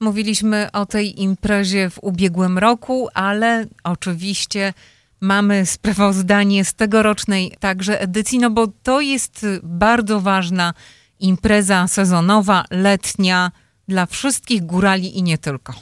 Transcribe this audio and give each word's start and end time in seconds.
Mówiliśmy 0.00 0.72
o 0.72 0.86
tej 0.86 1.22
imprezie 1.22 1.90
w 1.90 1.98
ubiegłym 2.02 2.58
roku, 2.58 3.08
ale 3.14 3.66
oczywiście 3.84 4.72
mamy 5.20 5.66
sprawozdanie 5.66 6.64
z 6.64 6.74
tegorocznej 6.74 7.56
także 7.60 8.00
edycji, 8.00 8.38
no 8.38 8.50
bo 8.50 8.66
to 8.82 9.00
jest 9.00 9.46
bardzo 9.62 10.20
ważna 10.20 10.74
impreza 11.20 11.88
sezonowa, 11.88 12.64
letnia 12.70 13.50
dla 13.88 14.06
wszystkich 14.06 14.62
górali 14.66 15.18
i 15.18 15.22
nie 15.22 15.38
tylko. 15.38 15.74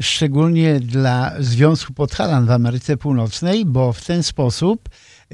Szczególnie 0.00 0.80
dla 0.80 1.32
Związku 1.38 1.92
Podhalan 1.92 2.46
w 2.46 2.50
Ameryce 2.50 2.96
Północnej, 2.96 3.64
bo 3.64 3.92
w 3.92 4.04
ten 4.04 4.22
sposób 4.22 4.88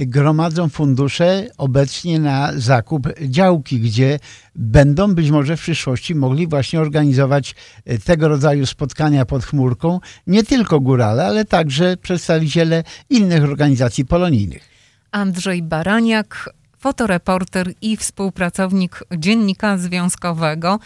gromadzą 0.07 0.69
fundusze 0.69 1.47
obecnie 1.59 2.21
na 2.21 2.53
zakup 2.57 3.09
działki, 3.21 3.81
gdzie 3.81 4.19
będą 4.55 5.15
być 5.15 5.31
może 5.31 5.57
w 5.57 5.61
przyszłości 5.61 6.15
mogli 6.15 6.47
właśnie 6.47 6.81
organizować 6.81 7.55
e, 7.85 7.99
tego 7.99 8.29
rodzaju 8.29 8.67
spotkania 8.67 9.25
pod 9.25 9.45
chmurką 9.45 10.01
nie 10.27 10.45
tylko 10.45 10.81
górale, 10.81 11.27
ale 11.27 11.45
także 11.45 11.97
przedstawiciele 11.97 12.85
innych 13.11 13.45
organizacji 13.45 14.05
polonijnych. 14.05 14.69
Andrzej 15.11 15.63
Baraniak, 15.63 16.51
fotoreporter 16.79 17.73
i 17.81 17.97
współpracownik 17.97 19.05
Dziennika 19.19 19.79
Związkowego. 19.79 20.79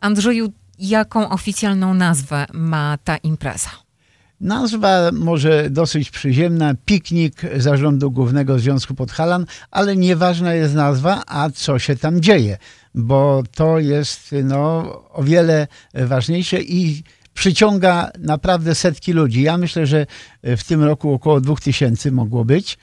Andrzeju, 0.00 0.52
jaką 0.78 1.28
oficjalną 1.28 1.94
nazwę 1.94 2.46
ma 2.52 2.98
ta 3.04 3.16
impreza? 3.16 3.81
Nazwa 4.42 5.10
może 5.12 5.70
dosyć 5.70 6.10
przyziemna, 6.10 6.74
piknik 6.86 7.42
Zarządu 7.56 8.10
Głównego 8.10 8.58
Związku 8.58 8.94
Podhalan, 8.94 9.46
ale 9.70 9.96
nieważna 9.96 10.54
jest 10.54 10.74
nazwa, 10.74 11.22
a 11.26 11.50
co 11.50 11.78
się 11.78 11.96
tam 11.96 12.20
dzieje, 12.20 12.58
bo 12.94 13.42
to 13.54 13.78
jest 13.78 14.34
no, 14.44 14.58
o 15.10 15.22
wiele 15.22 15.66
ważniejsze 15.94 16.62
i 16.62 17.02
przyciąga 17.34 18.10
naprawdę 18.18 18.74
setki 18.74 19.12
ludzi. 19.12 19.42
Ja 19.42 19.58
myślę, 19.58 19.86
że 19.86 20.06
w 20.42 20.64
tym 20.64 20.84
roku 20.84 21.12
około 21.12 21.40
2000 21.40 22.10
mogło 22.10 22.44
być. 22.44 22.78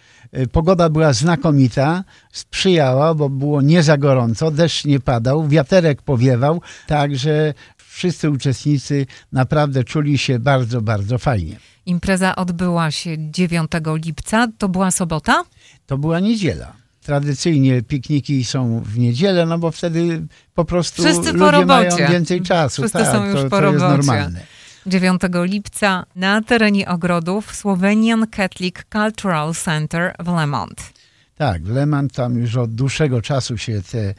Pogoda 0.52 0.90
była 0.90 1.14
znakomita, 1.14 2.04
sprzyjała, 2.32 3.14
bo 3.14 3.30
było 3.30 3.62
nie 3.62 3.84
za 3.84 3.98
gorąco, 3.98 4.52
deszcz 4.52 4.86
nie 4.86 5.00
padał, 5.00 5.48
wiaterek 5.48 6.02
powiewał, 6.02 6.62
także 6.88 7.54
wszyscy 8.00 8.30
uczestnicy 8.30 9.06
naprawdę 9.32 9.84
czuli 9.84 10.18
się 10.18 10.40
bardzo, 10.40 10.82
bardzo 10.82 11.18
fajnie. 11.18 11.56
Impreza 11.86 12.36
odbyła 12.36 12.92
się 12.92 13.32
9 13.32 13.72
lipca. 14.06 14.48
To 14.58 14.70
była 14.70 14.92
sobota? 14.92 15.44
To 15.86 15.98
była 15.98 16.20
niedziela. 16.20 16.74
Tradycyjnie 17.02 17.82
pikniki 17.82 18.46
są 18.46 18.82
w 18.86 18.98
niedzielę, 18.98 19.46
no 19.46 19.60
bo 19.60 19.72
wtedy 19.72 20.28
po 20.56 20.66
prostu 20.66 21.04
Wszyscy 21.04 21.34
ludzie 21.34 21.60
po 21.60 21.66
mają 21.66 21.96
więcej 21.96 22.42
czasu. 22.42 22.82
Wszyscy 22.82 22.98
tak, 22.98 23.08
są 23.08 23.26
już 23.26 23.42
to, 23.42 23.50
po 23.50 23.58
to 23.58 23.72
jest 23.72 23.80
robocie. 23.82 23.98
normalne. 23.98 24.42
9 24.86 25.22
lipca 25.34 26.06
na 26.16 26.42
terenie 26.42 26.88
ogrodów 26.88 27.56
Slovenian 27.56 28.28
Catholic 28.28 28.76
Cultural 28.94 29.54
Center 29.54 30.16
w 30.20 30.28
Lemont. 30.28 30.94
Tak, 31.36 31.64
w 31.64 31.70
Leman 31.70 32.08
tam 32.10 32.38
już 32.38 32.56
od 32.56 32.76
dłuższego 32.76 33.22
czasu 33.22 33.58
się 33.58 33.82
te 33.92 34.14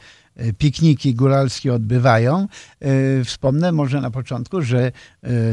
pikniki 0.57 1.15
góralskie 1.15 1.73
odbywają. 1.73 2.47
E, 2.79 3.23
Wspomnę 3.23 3.71
może 3.71 4.01
na 4.01 4.11
początku, 4.11 4.61
że 4.61 4.81
e, 4.81 4.91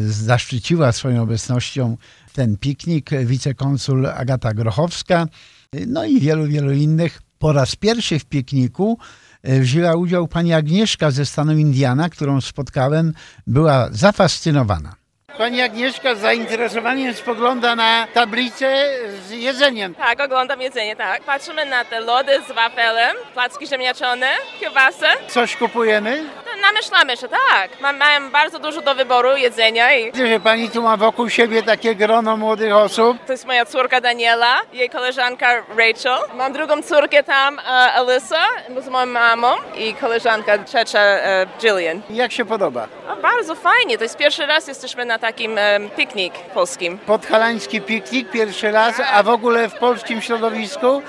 zaszczyciła 0.02 0.92
swoją 0.92 1.22
obecnością 1.22 1.96
ten 2.32 2.56
piknik 2.56 3.10
wicekonsul 3.24 4.06
Agata 4.06 4.54
Grochowska, 4.54 5.26
e, 5.72 5.86
no 5.86 6.04
i 6.04 6.20
wielu, 6.20 6.46
wielu 6.46 6.72
innych. 6.72 7.22
Po 7.38 7.52
raz 7.52 7.76
pierwszy 7.76 8.18
w 8.18 8.24
pikniku 8.24 8.98
e, 9.42 9.60
wzięła 9.60 9.94
udział 9.94 10.28
pani 10.28 10.52
Agnieszka 10.52 11.10
ze 11.10 11.26
stanu 11.26 11.58
Indiana, 11.58 12.08
którą 12.08 12.40
spotkałem, 12.40 13.12
była 13.46 13.88
zafascynowana. 13.92 14.97
Pani 15.38 15.62
Agnieszka 15.62 16.14
z 16.14 16.18
zainteresowaniem 16.18 17.14
spogląda 17.14 17.76
na 17.76 18.06
tablicę 18.14 18.84
z 19.26 19.30
jedzeniem. 19.30 19.94
Tak, 19.94 20.20
oglądam 20.20 20.60
jedzenie, 20.60 20.96
tak. 20.96 21.22
Patrzymy 21.22 21.66
na 21.66 21.84
te 21.84 22.00
lody 22.00 22.40
z 22.48 22.52
wafelem, 22.52 23.16
placki 23.34 23.66
ziemniaczane, 23.66 24.26
kiełbasę. 24.60 25.06
Coś 25.28 25.56
kupujemy? 25.56 26.24
Namyślamy 26.62 27.16
się, 27.16 27.28
tak. 27.28 27.80
Mam, 27.80 27.96
mam 27.96 28.30
bardzo 28.30 28.58
dużo 28.58 28.80
do 28.80 28.94
wyboru 28.94 29.36
jedzenia 29.36 29.92
i 29.94 30.04
Widzę, 30.04 30.26
że 30.26 30.40
pani 30.40 30.70
tu 30.70 30.82
ma 30.82 30.96
wokół 30.96 31.28
siebie 31.30 31.62
takie 31.62 31.94
grono 31.94 32.36
młodych 32.36 32.74
osób. 32.76 33.16
to 33.26 33.32
jest 33.32 33.46
moja 33.46 33.64
córka 33.66 34.00
Daniela, 34.00 34.56
jej 34.72 34.90
koleżanka 34.90 35.54
Rachel. 35.68 36.18
Mam 36.34 36.52
drugą 36.52 36.82
córkę 36.82 37.22
tam, 37.22 37.58
e, 37.58 37.62
Alyssa, 37.72 38.42
z 38.80 38.88
moją 38.88 39.06
mamą 39.06 39.56
i 39.76 39.94
koleżanka 39.94 40.58
trzecia 40.58 41.00
e, 41.00 41.46
Jillian. 41.62 42.00
Jak 42.10 42.32
się 42.32 42.44
podoba? 42.44 42.86
A, 43.08 43.16
bardzo 43.16 43.54
fajnie, 43.54 43.98
to 43.98 44.04
jest 44.04 44.16
pierwszy 44.16 44.46
raz 44.46 44.68
jesteśmy 44.68 45.04
na 45.04 45.18
takim 45.18 45.27
e, 45.28 45.80
piknik 45.96 46.32
polskim. 46.54 46.98
Podhalański 46.98 47.80
piknik 47.80 48.30
pierwszy 48.30 48.70
raz, 48.70 48.94
a 49.12 49.22
w 49.22 49.28
ogóle 49.28 49.68
w 49.70 49.74
polskim 49.74 50.20
środowisku. 50.20 51.02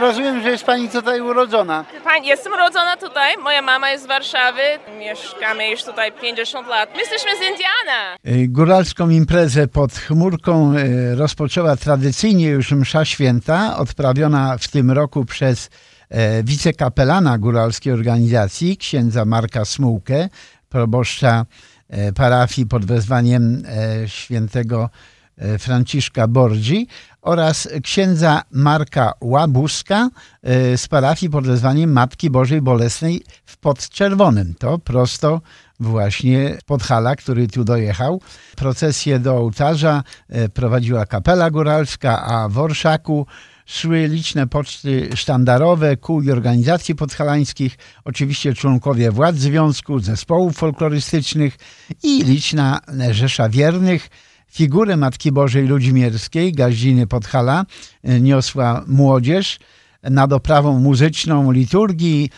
Rozumiem, 0.00 0.42
że 0.42 0.50
jest 0.50 0.64
pani 0.64 0.88
tutaj 0.88 1.20
urodzona. 1.20 1.84
Pani, 2.04 2.28
jestem 2.28 2.52
urodzona 2.52 2.96
tutaj, 2.96 3.36
moja 3.42 3.62
mama 3.62 3.90
jest 3.90 4.04
z 4.04 4.06
Warszawy, 4.06 4.62
mieszkamy 4.98 5.70
już 5.70 5.84
tutaj 5.84 6.12
50 6.12 6.68
lat. 6.68 6.90
My 6.94 7.00
jesteśmy 7.00 7.30
z 7.30 7.50
Indiana. 7.50 8.16
Y, 8.42 8.48
Góralską 8.48 9.10
imprezę 9.10 9.68
pod 9.68 9.92
chmurką 9.92 10.74
y, 10.76 11.14
rozpoczęła 11.14 11.76
tradycyjnie 11.76 12.46
już 12.46 12.72
msza 12.72 13.04
święta, 13.04 13.76
odprawiona 13.76 14.58
w 14.58 14.68
tym 14.68 14.90
roku 14.90 15.24
przez 15.24 15.70
e, 16.10 16.42
wicekapelana 16.42 17.38
góralskiej 17.38 17.92
organizacji, 17.92 18.76
księdza 18.76 19.24
Marka 19.24 19.64
Smułkę, 19.64 20.28
proboszcza 20.68 21.40
e, 21.40 21.75
parafii 22.14 22.66
pod 22.66 22.84
wezwaniem 22.84 23.62
e, 23.66 24.08
świętego 24.08 24.90
e, 25.38 25.58
Franciszka 25.58 26.28
Bordzi 26.28 26.86
oraz 27.22 27.68
księdza 27.82 28.42
Marka 28.50 29.12
Łabuska 29.20 30.08
e, 30.42 30.78
z 30.78 30.88
parafii 30.88 31.30
pod 31.30 31.46
wezwaniem 31.46 31.92
Matki 31.92 32.30
Bożej 32.30 32.62
Bolesnej 32.62 33.22
w 33.44 33.56
Podczerwonym. 33.56 34.54
To 34.58 34.78
prosto 34.78 35.40
właśnie 35.80 36.58
Podhala, 36.66 37.16
który 37.16 37.48
tu 37.48 37.64
dojechał. 37.64 38.20
Procesję 38.56 39.18
do 39.18 39.36
ołtarza 39.36 40.02
e, 40.28 40.48
prowadziła 40.48 41.06
kapela 41.06 41.50
góralska, 41.50 42.26
a 42.26 42.48
w 42.48 42.58
Orszaku 42.58 43.26
szły 43.66 44.08
liczne 44.08 44.46
poczty 44.46 45.08
sztandarowe 45.14 45.96
kół 45.96 46.22
i 46.22 46.30
organizacji 46.30 46.94
podhalańskich, 46.94 47.78
oczywiście 48.04 48.54
członkowie 48.54 49.10
władz 49.10 49.36
związku, 49.36 49.98
zespołów 49.98 50.56
folklorystycznych 50.56 51.56
i 52.02 52.24
liczna 52.24 52.80
rzesza 53.10 53.48
wiernych. 53.48 54.08
Figurę 54.50 54.96
Matki 54.96 55.32
Bożej 55.32 55.66
Ludzimierskiej, 55.66 56.52
Gaździny 56.52 57.06
Podhala, 57.06 57.64
e, 58.02 58.20
niosła 58.20 58.84
młodzież 58.86 59.58
nad 60.10 60.32
oprawą 60.32 60.78
muzyczną 60.78 61.52
liturgii 61.52 62.30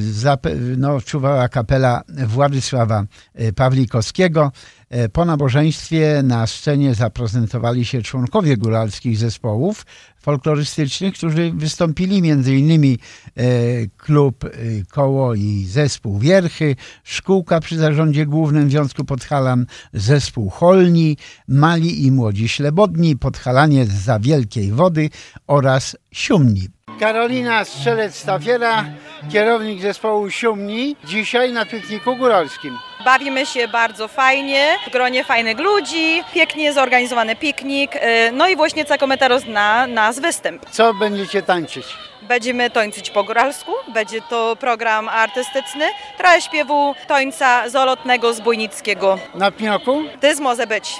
zape- 0.00 0.76
no, 0.76 1.00
czuwała 1.00 1.48
kapela 1.48 2.02
Władysława 2.08 3.04
y, 3.40 3.52
Pawlikowskiego. 3.52 4.52
E, 4.90 5.08
Po 5.08 5.24
nabożeństwie 5.24 6.20
na 6.24 6.46
scenie 6.46 6.94
zaprezentowali 6.94 7.84
się 7.84 8.02
członkowie 8.02 8.56
góralskich 8.56 9.18
zespołów 9.18 9.86
folklorystycznych, 10.20 11.14
którzy 11.14 11.52
wystąpili 11.54 12.30
m.in. 12.30 12.96
klub 13.96 14.44
y, 14.44 14.84
Koło 14.90 15.34
i 15.34 15.64
zespół 15.64 16.18
Wierchy, 16.18 16.76
szkółka 17.04 17.60
przy 17.60 17.76
zarządzie 17.78 18.26
głównym 18.26 18.70
Związku 18.70 19.04
Podhalan, 19.04 19.66
zespół 19.92 20.50
Holni, 20.50 21.16
Mali 21.48 22.06
i 22.06 22.12
Młodzi 22.12 22.48
Ślebodni, 22.48 23.16
Podhalaniec 23.16 23.88
za 23.88 24.18
Wielkiej 24.18 24.72
Wody 24.72 25.10
oraz 25.46 25.96
Siumni. 26.12 26.68
Karolina 27.00 27.64
Strzelec-Stafiera, 27.64 28.84
kierownik 29.30 29.82
zespołu 29.82 30.30
Siumni, 30.30 30.96
dzisiaj 31.04 31.52
na 31.52 31.66
pikniku 31.66 32.16
góralskim. 32.16 32.74
Bawimy 33.08 33.46
się 33.46 33.68
bardzo 33.68 34.08
fajnie, 34.08 34.76
w 34.86 34.90
gronie 34.90 35.24
fajnych 35.24 35.58
ludzi, 35.58 36.22
pięknie 36.34 36.72
zorganizowany 36.72 37.36
piknik, 37.36 37.96
y, 37.96 37.98
no 38.32 38.48
i 38.48 38.56
właśnie 38.56 38.84
Cakometeros 38.84 39.46
na 39.46 39.86
nas 39.86 40.18
występ. 40.20 40.70
Co 40.70 40.94
będziecie 40.94 41.42
tańczyć? 41.42 41.86
Będziemy 42.28 42.70
tańczyć 42.70 43.10
po 43.10 43.24
góralsku, 43.24 43.72
będzie 43.94 44.20
to 44.22 44.56
program 44.56 45.08
artystyczny, 45.08 45.84
trochę 46.18 46.40
śpiewu 46.40 46.94
tańca 47.06 47.68
zolotnego 47.68 48.34
z 48.34 48.40
Bojnickiego. 48.40 49.18
Na 49.34 49.50
pnioku? 49.50 50.02
Tyz 50.20 50.40
może 50.40 50.66
być. 50.66 50.94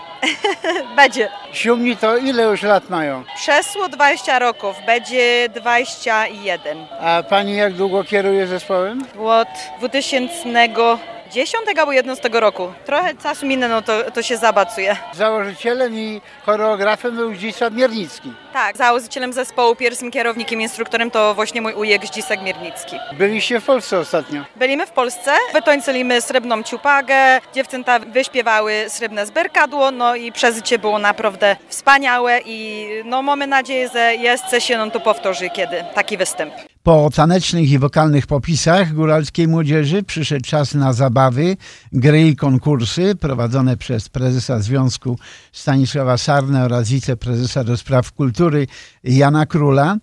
będzie. 0.96 1.28
Siumni 1.52 1.96
to 1.96 2.16
ile 2.16 2.42
już 2.42 2.62
lat 2.62 2.90
mają? 2.90 3.24
Przeszło 3.36 3.88
20 3.88 4.38
roków, 4.38 4.76
będzie 4.86 5.48
21. 5.48 6.86
A 7.00 7.22
pani 7.22 7.56
jak 7.56 7.72
długo 7.72 8.04
kieruje 8.04 8.46
zespołem? 8.46 9.04
Od 9.18 9.48
2001 9.78 10.98
10 11.32 11.78
albo 11.78 11.92
11 11.92 12.28
roku. 12.32 12.72
Trochę 12.86 13.14
czasu 13.14 13.46
minę, 13.46 13.68
no 13.68 13.82
to, 13.82 14.10
to 14.10 14.22
się 14.22 14.36
zabacuje. 14.36 14.96
Założycielem 15.14 15.94
i 15.98 16.20
choreografem 16.46 17.16
był 17.16 17.34
Zdzisław 17.34 17.72
Miernicki. 17.72 18.32
Tak, 18.52 18.76
założycielem 18.76 19.32
zespołu, 19.32 19.76
pierwszym 19.76 20.10
kierownikiem, 20.10 20.60
instruktorem 20.60 21.10
to 21.10 21.17
właśnie 21.34 21.62
mój 21.62 21.72
ujek 21.72 22.06
Zdzisek 22.06 22.42
Miernicki. 22.42 22.96
Byliście 23.18 23.60
w 23.60 23.64
Polsce 23.64 23.98
ostatnio. 23.98 24.44
Byliśmy 24.56 24.86
w 24.86 24.90
Polsce, 24.90 25.30
wytańczyliśmy 25.52 26.20
srebrną 26.20 26.62
ciupagę, 26.62 27.40
dziewczęta 27.54 27.98
wyśpiewały 27.98 28.72
srebrne 28.88 29.26
zberkadło, 29.26 29.90
no 29.90 30.16
i 30.16 30.32
przeżycie 30.32 30.78
było 30.78 30.98
naprawdę 30.98 31.56
wspaniałe 31.68 32.40
i 32.46 32.86
no 33.04 33.22
mamy 33.22 33.46
nadzieję, 33.46 33.88
że 33.92 34.14
jeszcze 34.14 34.60
się 34.60 34.78
nam 34.78 34.90
tu 34.90 35.00
powtórzy 35.00 35.50
kiedy 35.50 35.84
taki 35.94 36.16
występ. 36.16 36.54
Po 36.82 37.10
tanecznych 37.14 37.70
i 37.70 37.78
wokalnych 37.78 38.26
popisach 38.26 38.92
góralskiej 38.94 39.48
młodzieży 39.48 40.02
przyszedł 40.02 40.44
czas 40.44 40.74
na 40.74 40.92
zabawy, 40.92 41.56
gry 41.92 42.28
i 42.28 42.36
konkursy 42.36 43.14
prowadzone 43.14 43.76
przez 43.76 44.08
prezesa 44.08 44.60
Związku 44.60 45.18
Stanisława 45.52 46.18
Sarnę 46.18 46.64
oraz 46.64 46.88
wiceprezesa 46.88 47.64
do 47.64 47.76
spraw 47.76 48.12
kultury 48.12 48.66
Jana 49.04 49.46
Króla. 49.46 49.96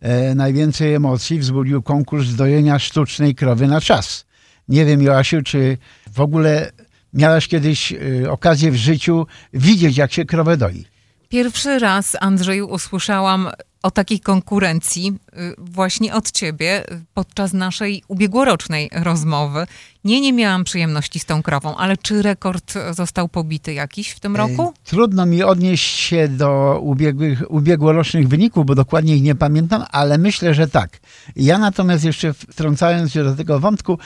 E, 0.00 0.34
najwięcej 0.34 0.94
emocji 0.94 1.38
wzbudził 1.38 1.82
konkurs 1.82 2.34
dojenia 2.34 2.78
sztucznej 2.78 3.34
krowy 3.34 3.66
na 3.66 3.80
czas. 3.80 4.26
Nie 4.68 4.84
wiem, 4.84 5.02
Joasiu, 5.02 5.42
czy 5.42 5.78
w 6.12 6.20
ogóle 6.20 6.72
miałaś 7.14 7.48
kiedyś 7.48 7.92
e, 7.92 8.30
okazję 8.30 8.70
w 8.70 8.76
życiu 8.76 9.26
widzieć, 9.54 9.96
jak 9.96 10.12
się 10.12 10.24
krowę 10.24 10.56
doi? 10.56 10.84
Pierwszy 11.30 11.78
raz, 11.78 12.16
Andrzeju, 12.20 12.66
usłyszałam 12.68 13.50
o 13.82 13.90
takiej 13.90 14.20
konkurencji 14.20 15.12
y, 15.32 15.54
właśnie 15.58 16.14
od 16.14 16.30
ciebie 16.30 16.92
y, 16.92 17.04
podczas 17.14 17.52
naszej 17.52 18.02
ubiegłorocznej 18.08 18.90
rozmowy. 18.92 19.66
Nie, 20.04 20.20
nie 20.20 20.32
miałam 20.32 20.64
przyjemności 20.64 21.18
z 21.18 21.24
tą 21.24 21.42
krową, 21.42 21.76
ale 21.76 21.96
czy 21.96 22.22
rekord 22.22 22.74
został 22.90 23.28
pobity 23.28 23.72
jakiś 23.72 24.10
w 24.10 24.20
tym 24.20 24.36
roku? 24.36 24.72
Trudno 24.84 25.26
mi 25.26 25.42
odnieść 25.42 25.98
się 25.98 26.28
do 26.28 26.80
ubiegłych, 26.82 27.42
ubiegłorocznych 27.48 28.28
wyników, 28.28 28.66
bo 28.66 28.74
dokładnie 28.74 29.16
ich 29.16 29.22
nie 29.22 29.34
pamiętam, 29.34 29.84
ale 29.90 30.18
myślę, 30.18 30.54
że 30.54 30.68
tak. 30.68 31.00
Ja 31.36 31.58
natomiast 31.58 32.04
jeszcze 32.04 32.32
wtrącając 32.34 33.12
się 33.12 33.24
do 33.24 33.36
tego 33.36 33.60
wątku, 33.60 33.98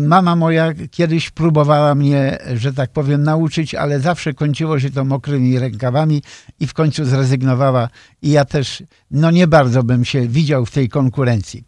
mama 0.00 0.36
moja 0.36 0.72
kiedyś 0.90 1.30
próbowała 1.30 1.94
mnie, 1.94 2.38
że 2.54 2.72
tak 2.72 2.90
powiem, 2.90 3.22
nauczyć, 3.22 3.74
ale 3.74 4.00
zawsze 4.00 4.34
kończyło 4.34 4.80
się 4.80 4.90
to 4.90 5.04
mokrymi 5.04 5.58
rękawami 5.58 6.22
i 6.60 6.66
w 6.66 6.74
końcu 6.74 7.04
zrezygnowała. 7.04 7.88
I 8.22 8.30
ja 8.30 8.44
też, 8.44 8.82
no 9.10 9.30
nie 9.30 9.46
bardzo 9.46 9.82
bym 9.82 10.04
się 10.04 10.28
widział 10.28 10.66
w 10.66 10.70
tej 10.70 10.88
konkurencji. 10.88 11.64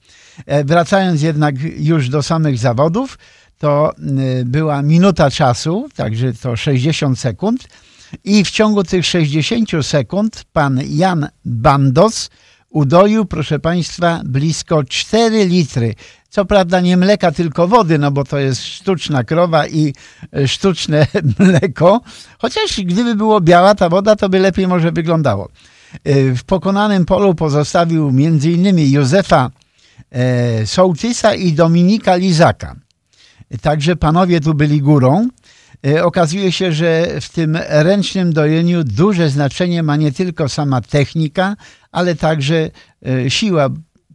E, 0.46 0.64
Wracając 0.64 1.22
jednak 1.22 1.54
już 1.78 2.08
do 2.08 2.22
samych 2.22 2.58
zawodów, 2.58 3.18
to 3.62 3.92
y, 4.40 4.44
była 4.44 4.82
minuta 4.82 5.30
czasu, 5.30 5.88
także 5.94 6.32
to 6.32 6.56
60 6.56 7.18
sekund. 7.18 7.68
I 8.24 8.44
w 8.44 8.50
ciągu 8.50 8.84
tych 8.84 9.06
60 9.06 9.70
sekund 9.82 10.44
pan 10.52 10.80
Jan 10.88 11.28
Bandos 11.44 12.30
udoił, 12.70 13.24
proszę 13.24 13.58
Państwa, 13.58 14.20
blisko 14.24 14.84
4 14.84 15.46
litry. 15.46 15.94
Co 16.32 16.44
prawda 16.44 16.80
nie 16.80 16.96
mleka, 16.96 17.32
tylko 17.32 17.68
wody, 17.68 17.98
no 17.98 18.10
bo 18.10 18.24
to 18.24 18.38
jest 18.38 18.64
sztuczna 18.64 19.24
krowa 19.24 19.66
i 19.66 19.94
e, 20.32 20.48
sztuczne 20.48 21.06
mleko. 21.38 22.00
Chociaż 22.38 22.80
gdyby 22.84 23.14
było 23.14 23.40
biała 23.40 23.74
ta 23.74 23.88
woda, 23.88 24.16
to 24.16 24.28
by 24.28 24.38
lepiej 24.38 24.68
może 24.68 24.92
wyglądało. 24.92 25.48
E, 26.04 26.34
W 26.34 26.44
pokonanym 26.44 27.04
polu 27.04 27.34
pozostawił 27.34 28.08
m.in. 28.08 28.78
Józefa 28.78 29.50
e, 30.10 30.66
Sołtysa 30.66 31.34
i 31.34 31.52
Dominika 31.52 32.16
Lizaka. 32.16 32.76
Także 33.62 33.96
panowie 33.96 34.40
tu 34.40 34.54
byli 34.54 34.80
górą. 34.80 35.28
Okazuje 36.02 36.52
się, 36.52 36.72
że 36.72 37.20
w 37.20 37.28
tym 37.28 37.58
ręcznym 37.68 38.32
dojeniu 38.32 38.84
duże 38.84 39.28
znaczenie 39.28 39.82
ma 39.82 39.96
nie 39.96 40.12
tylko 40.12 40.48
sama 40.48 40.80
technika, 40.80 41.56
ale 41.92 42.14
także 42.14 42.70
siła, 43.28 43.68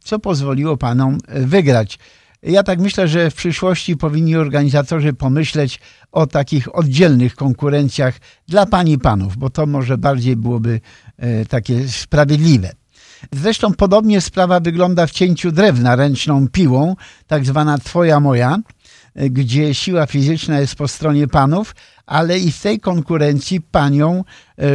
co 0.08 0.20
pozwoliło 0.20 0.78
panom 0.78 1.18
e, 1.28 1.40
wygrać. 1.40 2.00
Ja 2.44 2.64
tak 2.64 2.80
myślę, 2.80 3.08
że 3.08 3.32
w 3.32 3.36
przyszłości 3.36 3.98
powinni 3.98 4.36
organizatorzy 4.36 5.14
pomyśleć 5.14 5.80
o 6.12 6.28
takich 6.28 6.76
oddzielnych 6.76 7.36
konkurencjach 7.36 8.16
dla 8.48 8.66
pań 8.66 8.90
i 8.90 8.98
panów, 8.98 9.38
bo 9.38 9.50
to 9.50 9.66
może 9.66 9.98
bardziej 9.98 10.36
byłoby 10.36 10.82
e, 11.18 11.46
takie 11.46 11.88
sprawiedliwe. 11.88 12.72
Zresztą 13.34 13.74
podobnie 13.74 14.22
sprawa 14.22 14.60
wygląda 14.60 15.08
w 15.08 15.12
cięciu 15.12 15.52
drewna 15.52 15.96
ręczną 15.96 16.48
piłą, 16.48 16.96
tak 17.28 17.46
zwana 17.46 17.78
twoja 17.78 18.20
moja, 18.20 18.58
e, 19.16 19.30
gdzie 19.30 19.74
siła 19.74 20.06
fizyczna 20.06 20.60
jest 20.60 20.76
po 20.76 20.88
stronie 20.88 21.28
panów, 21.28 21.76
ale 22.06 22.40
i 22.40 22.52
w 22.52 22.62
tej 22.62 22.80
konkurencji 22.80 23.62
panią 23.62 24.24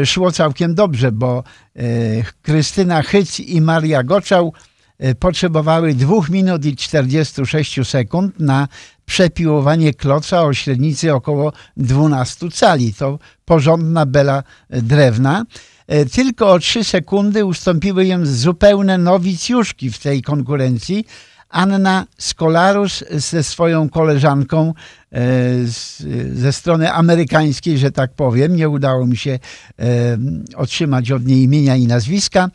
szło 0.05 0.33
całkiem 0.33 0.75
dobrze, 0.75 1.13
bo 1.13 1.45
Krystyna 2.43 3.03
Hyc 3.03 3.41
i 3.41 3.61
Maria 3.61 4.03
Goczał 4.03 4.53
potrzebowały 5.19 5.95
2 5.95 6.15
minut 6.31 6.65
i 6.65 6.77
46 6.77 7.89
sekund 7.89 8.41
na 8.41 8.69
przepiłowanie 9.07 9.95
kloca 9.95 10.43
o 10.43 10.55
średnicy 10.55 11.15
około 11.15 11.53
12 11.77 12.51
cali. 12.51 12.95
To 12.95 13.19
porządna 13.45 14.07
bela 14.07 14.43
drewna. 14.71 15.45
E, 15.87 16.05
Tylko 16.07 16.53
o 16.53 16.59
3 16.59 16.85
sekundy 16.85 17.45
ustąpiły 17.45 18.05
im 18.05 18.27
zupełne 18.27 18.99
nowicjuszki 18.99 19.91
w 19.91 19.99
tej 19.99 20.23
konkurencji. 20.23 21.05
Anna 21.49 22.07
Skolarus 22.19 23.05
ze 23.11 23.43
swoją 23.43 23.89
koleżanką 23.89 24.75
ze 26.35 26.53
strony 26.53 26.93
amerykańskiej, 26.93 27.79
że 27.79 27.91
tak 27.91 28.15
powiem. 28.15 28.57
Nie 28.57 28.69
udało 28.69 29.07
mi 29.07 29.17
się 29.17 29.39
otrzymać 30.57 31.11
od 31.11 31.27
niej 31.27 31.43
imienia 31.43 31.77
i 31.77 31.87
nazwiska. 31.87 32.51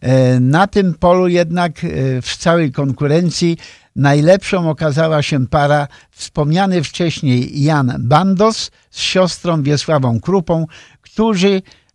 E, 0.00 0.40
Na 0.40 0.66
tym 0.66 0.94
polu 1.00 1.28
jednak 1.28 1.72
e, 1.84 1.88
w 2.22 2.36
całej 2.36 2.72
konkurencji 2.72 3.56
najlepszą 3.96 4.70
okazała 4.70 5.22
się 5.22 5.46
para 5.46 5.88
wspomniany 6.10 6.82
wcześniej 6.82 7.62
Jan 7.64 7.92
Bandos 8.00 8.70
z 8.90 9.00
siostrą 9.00 9.62
Wiesławą 9.62 10.20
Krupą, 10.20 10.66
którzy 11.02 11.48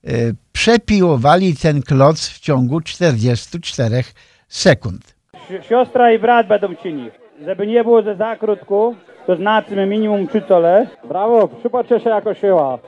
e, 0.03 0.09
przepiłowali 0.51 1.55
ten 1.55 1.81
kloc 1.81 2.27
w 2.29 2.39
ciągu 2.39 2.81
44 2.81 4.03
sekund. 4.47 5.15
Si- 5.49 5.67
Siostra 5.69 6.11
i 6.11 6.19
brat 6.19 6.47
będą 6.47 6.75
czynić. 6.75 7.13
Żeby 7.45 7.67
nie 7.67 7.83
było 7.83 8.01
ze 8.03 8.15
zakrótku, 8.15 8.95
to 9.27 9.35
znaczy 9.35 9.85
minimum 9.85 10.27
trzy 10.27 10.41
cole. 10.41 10.87
Brawo, 11.07 11.47
przypatrzcie 11.47 11.99
się 11.99 12.09
jako 12.09 12.33
siła. 12.33 12.79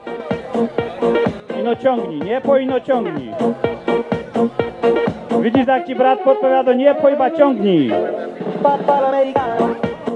Ino 1.60 1.76
ciągnij, 1.76 2.20
nie 2.20 2.40
po 2.40 2.58
ino 2.58 2.80
ciągnij. 2.80 3.30
Widzisz 5.46 5.66
jak 5.66 5.86
ci 5.86 5.94
brat 5.94 6.20
podpowiada, 6.20 6.72
nie 6.72 6.94
po 6.94 7.08
iba 7.08 7.30
ciągnij. 7.30 7.90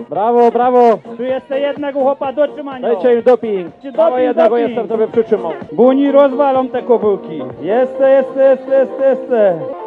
Brawo, 0.09 0.51
brawo. 0.51 0.99
Tu 1.17 1.23
jest 1.23 1.51
jednego 1.51 2.01
chłopa 2.01 2.33
do 2.33 2.49
trzymania. 2.49 2.89
Dajcie 2.89 3.15
im 3.15 3.23
doping. 3.23 3.73
Dało 3.97 4.19
jednego 4.19 4.59
jestem 4.59 4.89
sobie 4.89 5.09
przytrzymał. 5.09 5.53
Bo 5.73 5.87
oni 5.87 6.13
rozwalą 6.13 6.69
te 6.69 6.83
kobyłki. 6.83 7.39
Jest, 7.63 8.01
jest, 8.01 8.37
jest, 8.37 8.69
jest, 8.69 9.01
jest. 9.01 9.33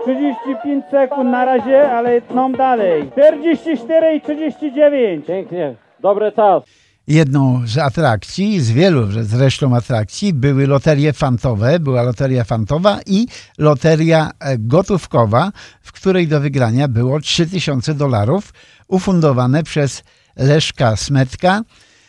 35 0.03 0.85
sekund 0.85 1.31
na 1.31 1.45
razie, 1.45 1.91
ale 1.91 2.21
tną 2.21 2.51
dalej. 2.51 3.09
44 3.11 4.15
i 4.15 4.21
39. 4.21 5.25
Pięknie. 5.25 5.75
Dobry 5.99 6.31
czas. 6.31 6.82
Jedną 7.07 7.67
z 7.67 7.77
atrakcji, 7.77 8.61
z 8.61 8.71
wielu 8.71 9.07
zresztą 9.23 9.75
atrakcji, 9.75 10.33
były 10.33 10.67
loterie 10.67 11.13
fantowe, 11.13 11.79
była 11.79 12.03
loteria 12.03 12.43
fantowa 12.43 12.99
i 13.05 13.27
loteria 13.57 14.31
e, 14.39 14.57
gotówkowa, 14.57 15.51
w 15.81 15.91
której 15.91 16.27
do 16.27 16.41
wygrania 16.41 16.87
było 16.87 17.19
3000 17.19 17.93
dolarów, 17.93 18.53
ufundowane 18.87 19.63
przez 19.63 20.03
Leszka 20.35 20.95
Smetka. 20.95 21.61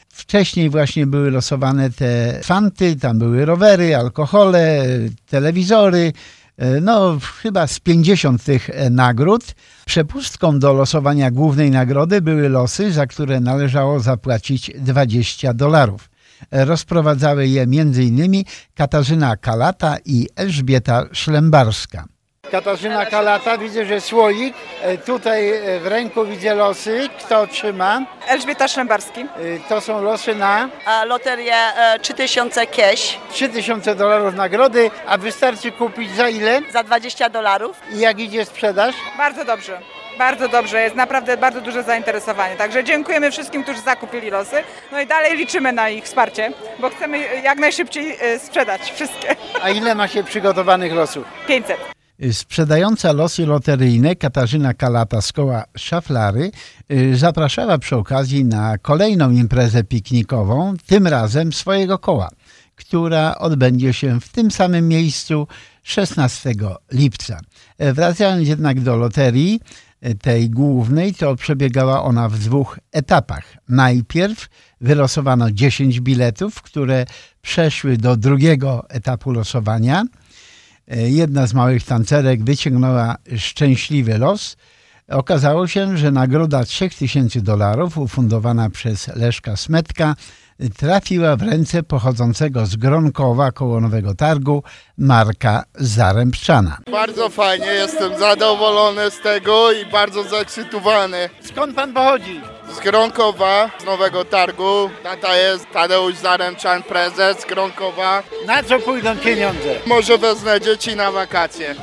Wcześniej 0.09 0.71
właśnie 0.71 1.07
były 1.07 1.31
losowane 1.31 1.91
te 1.91 2.41
fanty, 2.43 2.97
tam 2.97 3.19
były 3.19 3.45
rowery, 3.45 3.97
alkohole, 3.97 4.85
telewizory, 5.27 6.13
no 6.81 7.19
chyba 7.43 7.67
z 7.67 7.81
50 7.81 8.45
tych 8.45 8.71
e, 8.71 8.91
nagród. 8.91 9.55
Przepustką 9.87 10.59
do 10.59 10.73
losowania 10.73 11.31
głównej 11.31 11.71
nagrody 11.71 12.23
były 12.23 12.49
losy, 12.49 12.93
za 12.93 13.07
które 13.07 13.41
należało 13.41 14.01
zapłacić 14.01 14.71
20 14.79 15.55
dolarów. 15.55 16.11
E, 16.51 16.65
Rozprowadzały 16.65 17.49
je 17.49 17.63
m.in. 17.63 18.45
Katarzyna 18.75 19.37
Kalata 19.37 19.97
i 20.05 20.29
Elżbieta 20.37 21.05
Szlembarska. 21.13 22.14
Katarzyna 22.59 23.07
Kalata, 23.07 23.59
widzę, 23.59 23.85
że 23.87 24.01
słoik. 24.01 24.55
E, 24.83 24.99
Tutaj 24.99 25.53
w 25.81 25.87
ręku 25.87 26.25
widzę 26.25 26.55
losy. 26.55 27.09
Kto 27.19 27.47
trzyma? 27.47 28.01
Elżbieta 28.29 28.69
Szlembarski. 28.69 29.21
E, 29.21 29.27
To 29.69 29.81
są 29.81 30.03
losy 30.03 30.35
na 30.35 30.69
a 30.87 31.05
loterię 31.05 31.55
e, 31.57 31.99
3000 31.99 32.67
cash 32.67 33.19
3000 33.33 33.95
dolarów 33.95 34.35
nagrody, 34.35 34.91
a 35.07 35.19
wystarczy 35.19 35.73
kupić 35.73 36.11
za 36.17 36.29
ile? 36.29 36.61
za 36.73 36.83
20 36.83 37.29
dolarów. 37.31 37.81
I 37.93 37.99
jak 37.99 38.19
idzie 38.19 38.45
sprzedaż? 38.45 38.95
Bardzo 39.19 39.45
dobrze. 39.45 39.79
Bardzo 40.19 40.49
dobrze, 40.49 40.83
jest 40.83 40.97
naprawdę 40.97 41.37
bardzo 41.37 41.61
duże 41.61 41.83
zainteresowanie. 41.83 42.57
Także 42.57 42.85
dziękujemy 42.85 43.31
wszystkim, 43.31 43.63
którzy 43.63 43.81
zakupili 43.81 44.31
losy. 44.31 44.57
No 44.93 45.01
i 45.01 45.07
dalej 45.07 45.37
liczymy 45.37 45.73
na 45.73 45.89
ich 45.89 46.05
wsparcie, 46.05 46.53
bo 46.79 46.91
chcemy 46.91 47.19
jak 47.43 47.59
najszybciej 47.59 48.17
e, 48.21 48.39
sprzedać 48.39 48.93
wszystkie. 48.93 49.37
A 49.63 49.71
ile 49.71 49.95
ma 49.95 50.09
się 50.09 50.25
przygotowanych 50.25 50.93
losów? 50.93 51.25
500. 51.47 51.94
Sprzedająca 52.33 53.13
losy 53.13 53.47
loteryjne 53.47 54.17
Katarzyna 54.17 54.75
Kalata 54.75 55.21
z 55.21 55.33
koła 55.33 55.65
Szaflary 55.77 56.51
y, 56.93 57.17
zapraszała 57.17 57.79
przy 57.79 57.97
okazji 57.97 58.45
na 58.45 58.79
kolejną 58.79 59.31
imprezę 59.31 59.85
piknikową, 59.85 60.75
tym 60.87 61.07
razem 61.07 61.53
swojego 61.53 61.99
koła, 61.99 62.29
która 62.77 63.39
odbędzie 63.39 63.93
się 63.93 64.21
w 64.21 64.29
tym 64.29 64.51
samym 64.51 64.89
miejscu 64.89 65.47
16 65.83 66.55
lipca. 66.93 67.41
E, 67.79 67.93
Wracając 67.93 68.49
jednak 68.49 68.81
do 68.81 68.97
loterii 68.97 69.61
e, 70.01 70.15
tej 70.15 70.51
głównej, 70.51 71.15
to 71.15 71.37
przebiegała 71.37 72.03
ona 72.03 72.29
w 72.29 72.39
dwóch 72.39 72.79
etapach. 72.93 73.45
Najpierw 73.69 74.49
wylosowano 74.81 75.51
10 75.51 76.01
biletów, 76.01 76.63
które 76.63 77.07
przeszły 77.43 77.97
do 77.97 78.17
drugiego 78.17 78.85
etapu 78.89 79.33
losowania– 79.33 80.05
jedna 80.89 81.47
z 81.47 81.55
małych 81.55 81.85
tancerek 81.85 82.45
wyciągnęła 82.45 83.17
szczęśliwy 83.37 84.19
los. 84.19 84.57
Okazało 85.09 85.67
się, 85.67 85.97
że 85.97 86.11
nagroda 86.11 86.65
3000 86.65 87.41
dolarów 87.41 87.99
ufundowana 87.99 88.71
przez 88.71 89.09
Leszka 89.17 89.57
Smetka 89.57 90.15
trafiła 90.77 91.37
w 91.37 91.43
ręce 91.43 91.83
pochodzącego 91.83 92.67
z 92.67 92.77
Gronkowa 92.77 93.53
koło 93.53 93.81
Nowego 93.81 94.15
Targu 94.15 94.63
Marka 94.99 95.65
Zarębczana. 95.75 96.79
Bardzo 96.93 97.29
fajnie, 97.29 97.67
jestem 97.67 98.19
zadowolony 98.19 99.11
z 99.11 99.21
tego 99.21 99.73
i 99.73 99.87
bardzo 99.87 100.23
zaekscytowany. 100.23 101.31
Skąd 101.43 101.77
pan 101.77 101.93
pochodzi? 101.93 102.41
Z 102.73 102.81
Gronkowa, 102.81 103.71
z 103.83 103.85
Nowego 103.85 104.25
Targu. 104.25 104.91
Tata 105.03 105.37
jest 105.37 105.67
Tadeusz 105.73 106.17
Zaręczan, 106.17 106.83
prezes 106.83 107.37
Gronkowa. 107.49 108.23
Na 108.47 108.63
co 108.63 108.79
pójdą 108.79 109.17
pieniądze? 109.17 109.75
Może 109.87 110.19
wezmę 110.19 110.61
dzieci 110.61 110.97
na 110.97 111.13
wakacje. 111.13 111.75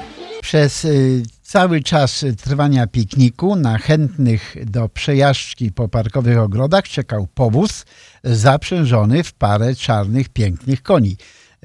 Przez 0.41 0.85
y, 0.85 1.23
cały 1.43 1.81
czas 1.83 2.25
trwania 2.43 2.87
pikniku 2.87 3.55
na 3.55 3.77
chętnych 3.77 4.55
do 4.65 4.89
przejażdżki 4.89 5.71
po 5.71 5.87
parkowych 5.87 6.39
ogrodach 6.39 6.83
czekał 6.83 7.27
powóz 7.33 7.85
zaprzężony 8.23 9.23
w 9.23 9.33
parę 9.33 9.75
czarnych, 9.75 10.29
pięknych 10.29 10.83
koni. 10.83 11.17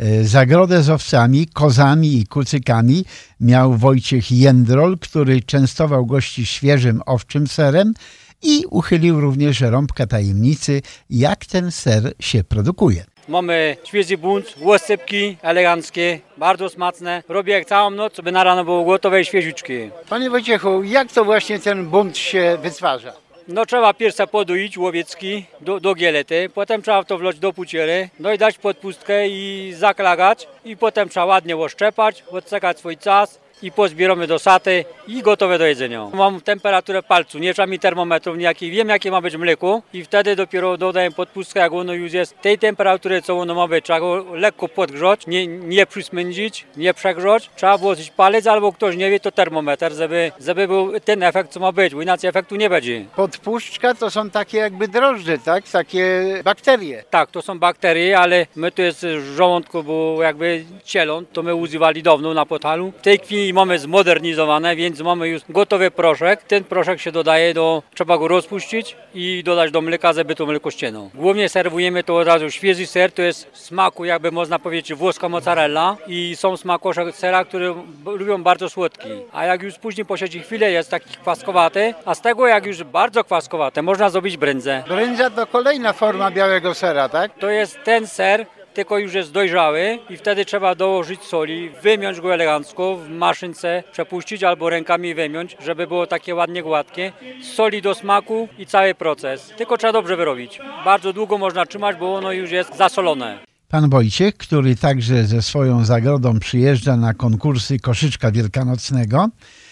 Y, 0.03 0.29
Zagrodę 0.29 0.83
z 0.83 0.91
owcami, 0.91 1.47
kozami 1.47 2.19
i 2.19 2.27
kucykami 2.27 3.05
miał 3.41 3.77
Wojciech 3.77 4.33
Jędrol, 4.33 4.99
który 4.99 5.41
częstował 5.43 6.07
gości 6.07 6.47
świeżym 6.47 7.03
owczym 7.07 7.47
serem 7.47 7.95
i 8.43 8.65
uchylił 8.71 9.21
również 9.21 9.61
rąbka 9.61 10.07
tajemnicy, 10.07 10.83
jak 11.11 11.47
ten 11.47 11.71
ser 11.71 12.13
się 12.21 12.45
produkuje. 12.45 13.05
Mamy 13.29 13.77
świeży 13.85 14.19
bunt, 14.19 14.55
łosypki 14.61 15.37
eleganckie, 15.43 16.21
bardzo 16.37 16.69
smaczne. 16.69 17.23
Robię 17.29 17.53
jak 17.53 17.65
całą 17.65 17.91
noc, 17.91 18.17
żeby 18.17 18.33
na 18.33 18.45
rano 18.45 18.65
było 18.65 18.85
gotowe 18.85 19.21
i 19.21 19.25
świeżuczkie. 19.25 19.91
Panie 20.09 20.31
Wojciechu, 20.31 20.83
jak 20.83 21.13
to 21.13 21.25
właśnie 21.25 21.59
ten 21.59 21.87
bunt 21.87 22.19
się 22.19 22.59
wytwarza? 22.63 23.13
No 23.49 23.67
trzeba 23.67 23.95
pierw 23.95 24.17
podoić 24.31 24.79
łowiecki 24.79 25.45
do, 25.61 25.81
do 25.81 25.95
gielety, 25.95 26.49
potem 26.55 26.83
trzeba 26.83 27.05
to 27.05 27.19
wlać 27.19 27.39
do 27.39 27.53
puciery, 27.53 28.09
no 28.21 28.33
i 28.33 28.39
dać 28.39 28.59
podpustkę 28.59 29.29
i 29.29 29.73
zaklagać 29.79 30.49
i 30.65 30.77
potem 30.77 31.09
trzeba 31.09 31.27
ładnie 31.27 31.57
oszczepać, 31.57 32.25
odsekać 32.31 32.79
swój 32.79 32.97
czas 32.97 33.39
i 33.63 33.73
pozbieramy 33.73 34.27
do 34.27 34.39
saty 34.39 34.85
i 35.09 35.23
gotowe 35.23 35.59
do 35.59 35.67
jedzenia. 35.67 36.09
Mam 36.15 36.41
temperaturę 36.41 37.03
palcu, 37.03 37.39
nie 37.39 37.55
trzeba 37.55 37.67
mi 37.67 37.79
termometrów 37.79 38.39
nijakich, 38.39 38.73
wiem 38.73 38.89
jakie 38.89 39.11
ma 39.11 39.21
być 39.21 39.37
mleko 39.37 39.83
i 39.93 40.05
wtedy 40.05 40.37
dopiero 40.37 40.77
dodaję 40.77 41.11
podpustkę, 41.11 41.61
jak 41.61 41.73
ono 41.73 41.93
już 41.93 42.13
jest 42.13 42.41
tej 42.41 42.59
temperatury, 42.59 43.23
co 43.23 43.39
ono 43.39 43.55
ma 43.55 43.69
być. 43.69 43.85
Trzeba 43.85 44.01
go 44.01 44.25
lekko 44.35 44.69
podgrzać, 44.69 45.27
nie, 45.27 45.47
nie 45.47 45.87
przysmędzić, 45.87 46.65
nie 46.77 46.95
przegrzać. 46.95 47.51
Trzeba 47.57 47.79
włożyć 47.79 48.11
palec 48.11 48.47
albo 48.47 48.73
ktoś 48.73 48.97
nie 48.97 49.11
wie, 49.11 49.21
to 49.21 49.33
termometr, 49.33 49.93
żeby, 49.93 50.33
żeby 50.41 50.69
był 50.69 51.01
ten 51.01 51.23
efekt, 51.23 51.51
co 51.51 51.61
ma 51.61 51.73
być, 51.73 51.95
bo 51.95 52.03
inaczej 52.03 52.31
efektu 52.31 52.57
nie 52.57 52.71
będzie. 52.71 53.05
Podpuszczka 53.17 53.95
to 53.95 54.11
są 54.11 54.31
takie 54.31 54.59
jakby 54.59 54.89
drożdże, 54.89 55.39
tak? 55.39 55.69
Takie 55.69 56.25
bakterie. 56.45 57.05
Tak, 57.11 57.31
to 57.31 57.43
są 57.43 57.59
bakterie, 57.59 58.19
ale 58.19 58.47
my 58.57 58.73
tu 58.73 58.83
jest 58.83 59.07
w 59.07 59.35
żołądku, 59.37 59.83
bo 59.83 60.23
jakby 60.23 60.65
cielon, 60.85 61.27
to 61.33 61.43
my 61.43 61.55
używali 61.55 62.03
dawno 62.03 62.35
na 62.35 62.47
potalu. 62.47 62.93
W 62.99 63.03
tej 63.03 63.19
chwili 63.19 63.46
mamy 63.53 63.79
zmodernizowane, 63.79 64.77
więc 64.77 65.01
mamy 65.01 65.29
już 65.29 65.43
gotowy 65.49 65.91
proszek. 65.91 66.43
Ten 66.43 66.65
proszek 66.65 67.01
się 67.01 67.13
dodaje 67.13 67.55
do, 67.55 67.83
trzeba 67.95 68.19
go 68.19 68.29
rozpuścić 68.29 68.97
i 69.15 69.43
dodać 69.45 69.71
do 69.71 69.81
mleka, 69.81 70.13
żeby 70.13 70.35
to 70.35 70.47
mleko 70.47 70.71
ścięło. 70.71 71.11
Głównie 71.15 71.49
serwujemy 71.49 72.05
to 72.05 72.17
od 72.17 72.27
razu 72.27 72.51
świeży 72.51 72.87
ser, 72.87 73.13
to 73.13 73.23
jest 73.23 73.51
smaku 73.53 74.05
jakby 74.05 74.31
można 74.31 74.59
powiedzieć 74.59 74.95
włoska 74.95 75.29
mozzarella 75.29 75.97
i 76.07 76.37
są 76.37 76.57
smakosze 76.57 77.13
sera, 77.13 77.45
które 77.45 77.75
lubią 78.05 78.43
bardzo 78.43 78.69
słodki. 78.69 79.09
A 79.33 79.45
jak 79.45 79.63
już 79.63 79.79
później 79.79 80.05
posiedzi 80.05 80.41
chwilę 80.41 80.71
jest 80.71 80.91
taki 80.91 81.17
kwaskowaty, 81.17 81.95
a 82.05 82.15
z 82.15 82.21
tego 82.21 82.47
jak 82.47 82.67
już 82.67 82.83
bardzo 82.85 83.25
kwaskowate 83.25 83.83
można 83.83 84.11
zrobić 84.11 84.37
brędzę. 84.37 84.83
Brędza 84.89 85.31
to 85.31 85.47
kolejna 85.47 85.93
forma 85.93 86.31
białego 86.31 86.75
sera, 86.75 87.09
tak? 87.09 87.39
To 87.39 87.51
jest 87.51 87.79
ten 87.85 88.07
ser, 88.07 88.47
tylko 88.77 88.99
już 88.99 89.15
jest 89.15 89.33
dojrzały 89.33 89.99
i 90.11 90.17
wtedy 90.17 90.45
trzeba 90.45 90.75
dołożyć 90.75 91.23
soli, 91.23 91.71
wymiąć 91.83 92.21
go 92.21 92.35
elegancko 92.35 92.97
w 92.97 93.09
maszynce, 93.09 93.83
przepuścić 93.93 94.45
albo 94.45 94.71
rękami 94.71 95.15
wymiąć, 95.15 95.57
żeby 95.65 95.87
było 95.87 96.07
takie 96.07 96.35
ładnie 96.35 96.63
gładkie. 96.63 97.13
Soli 97.55 97.83
do 97.83 97.95
smaku 97.95 98.49
i 98.59 98.67
cały 98.67 98.95
proces. 98.95 99.53
Tylko 99.57 99.79
trzeba 99.79 99.93
dobrze 99.93 100.17
wyrobić. 100.17 100.61
Bardzo 100.85 101.13
długo 101.13 101.39
można 101.39 101.67
trzymać, 101.67 101.97
bo 101.97 102.15
ono 102.15 102.33
już 102.33 102.51
jest 102.51 102.77
zasolone. 102.77 103.39
Pan 103.69 103.91
Wojciech, 103.91 104.37
który 104.37 104.77
także 104.77 105.25
ze 105.25 105.43
swoją 105.43 105.85
zagrodą 105.85 106.39
przyjeżdża 106.39 106.97
na 106.97 107.15
konkursy 107.15 107.79
koszyczka 107.79 108.31
wielkanocnego, 108.31 109.29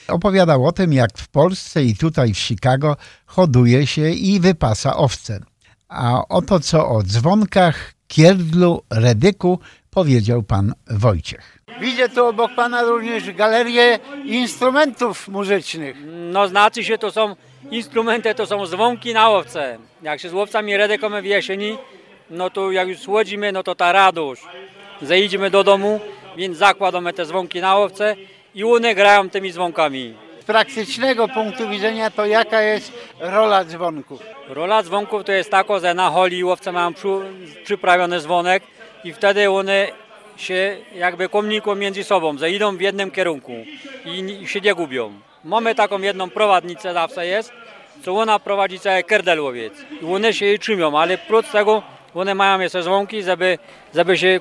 opowiadał 0.09 0.67
o 0.67 0.73
tym, 0.73 0.93
jak 0.93 1.19
w 1.19 1.29
Polsce 1.29 1.85
i 1.85 1.97
tutaj 1.97 2.35
w 2.35 2.39
Chicago 2.39 2.97
hoduje 3.27 3.87
się 3.87 4.11
i 4.11 4.41
wypasa 4.41 4.97
owce. 4.97 5.41
A 5.89 6.29
oto 6.29 6.61
co 6.61 6.89
o 6.89 7.03
dzwonkach, 7.03 7.94
kierdlu, 8.09 8.83
redyku 8.91 9.59
powiedział 9.91 10.43
pan 10.43 10.75
Wojciech. 10.91 11.59
Widzę 11.81 12.09
tu 12.09 12.27
obok 12.27 12.55
pana 12.55 12.83
również 12.83 13.33
galerię 13.33 13.99
instrumentów 14.25 15.29
muzycznych. 15.29 15.97
No 16.33 16.49
znaczy 16.49 16.85
się 16.85 16.99
to 16.99 17.13
są 17.13 17.37
instrumenty, 17.71 18.35
to 18.35 18.47
są 18.47 18.67
dzwonki 18.67 19.15
na 19.15 19.31
owce. 19.31 19.79
Jak 20.03 20.21
się 20.21 20.29
z 20.29 20.33
łowcami 20.33 20.77
redekamy 20.77 21.23
w 21.23 21.25
jesieni, 21.25 21.79
no 22.31 22.51
to 22.51 22.73
jak 22.73 22.89
już 22.89 22.99
słodzimy, 22.99 23.53
no 23.53 23.63
to 23.63 23.75
ta 23.75 23.93
radość. 23.93 24.43
Zejdziemy 25.03 25.51
do 25.51 25.65
domu, 25.65 26.01
więc 26.37 26.59
zakładamy 26.59 27.13
te 27.13 27.27
dzwonki 27.27 27.61
na 27.61 27.77
owce 27.77 28.17
i 28.55 28.65
one 28.65 28.95
grają 28.95 29.31
tymi 29.31 29.53
dzwonkami. 29.53 30.15
Praktycznego 30.47 31.29
punktu 31.29 31.69
widzenia 31.69 32.11
to 32.11 32.27
jaka 32.27 32.63
jest 32.63 32.93
rola 33.21 33.65
dzwonków? 33.65 34.21
Rola 34.49 34.83
dzwonków 34.83 35.25
to 35.25 35.33
jest 35.33 35.51
taka, 35.51 35.79
że 35.79 35.95
na 35.95 36.11
holi 36.11 36.45
łowcy 36.45 36.73
mają 36.73 36.95
przy, 36.95 37.09
przyprawiony 37.65 38.21
dzwonek 38.21 38.63
i 39.05 39.13
wtedy 39.13 39.51
one 39.51 39.89
się 40.37 40.77
jakby 40.95 41.29
komunikują 41.29 41.77
między 41.77 42.05
sobą, 42.05 42.39
że 42.39 42.51
idą 42.51 42.77
w 42.77 42.81
jednym 42.81 43.11
kierunku 43.11 43.53
i, 44.05 44.43
i 44.43 44.47
się 44.49 44.61
nie 44.61 44.75
gubią. 44.75 45.13
Mamy 45.45 45.75
taką 45.75 46.01
jedną 46.01 46.31
prowadnicę 46.31 46.95
zawsze 46.95 47.27
jest, 47.27 47.53
co 48.03 48.17
ona 48.17 48.39
prowadzi 48.39 48.81
cały 48.81 49.03
kerdel 49.03 49.41
łowiec. 49.41 49.73
I 50.03 50.05
one 50.15 50.33
się 50.33 50.47
jej 50.47 50.59
trzymią, 50.59 50.99
ale 50.99 51.19
prócz 51.19 51.49
tego 51.49 51.83
one 52.15 52.35
mają 52.35 52.61
jeszcze 52.61 52.83
dzwonki, 52.83 53.23
żeby, 53.23 53.59
żeby 53.95 54.19
się 54.19 54.41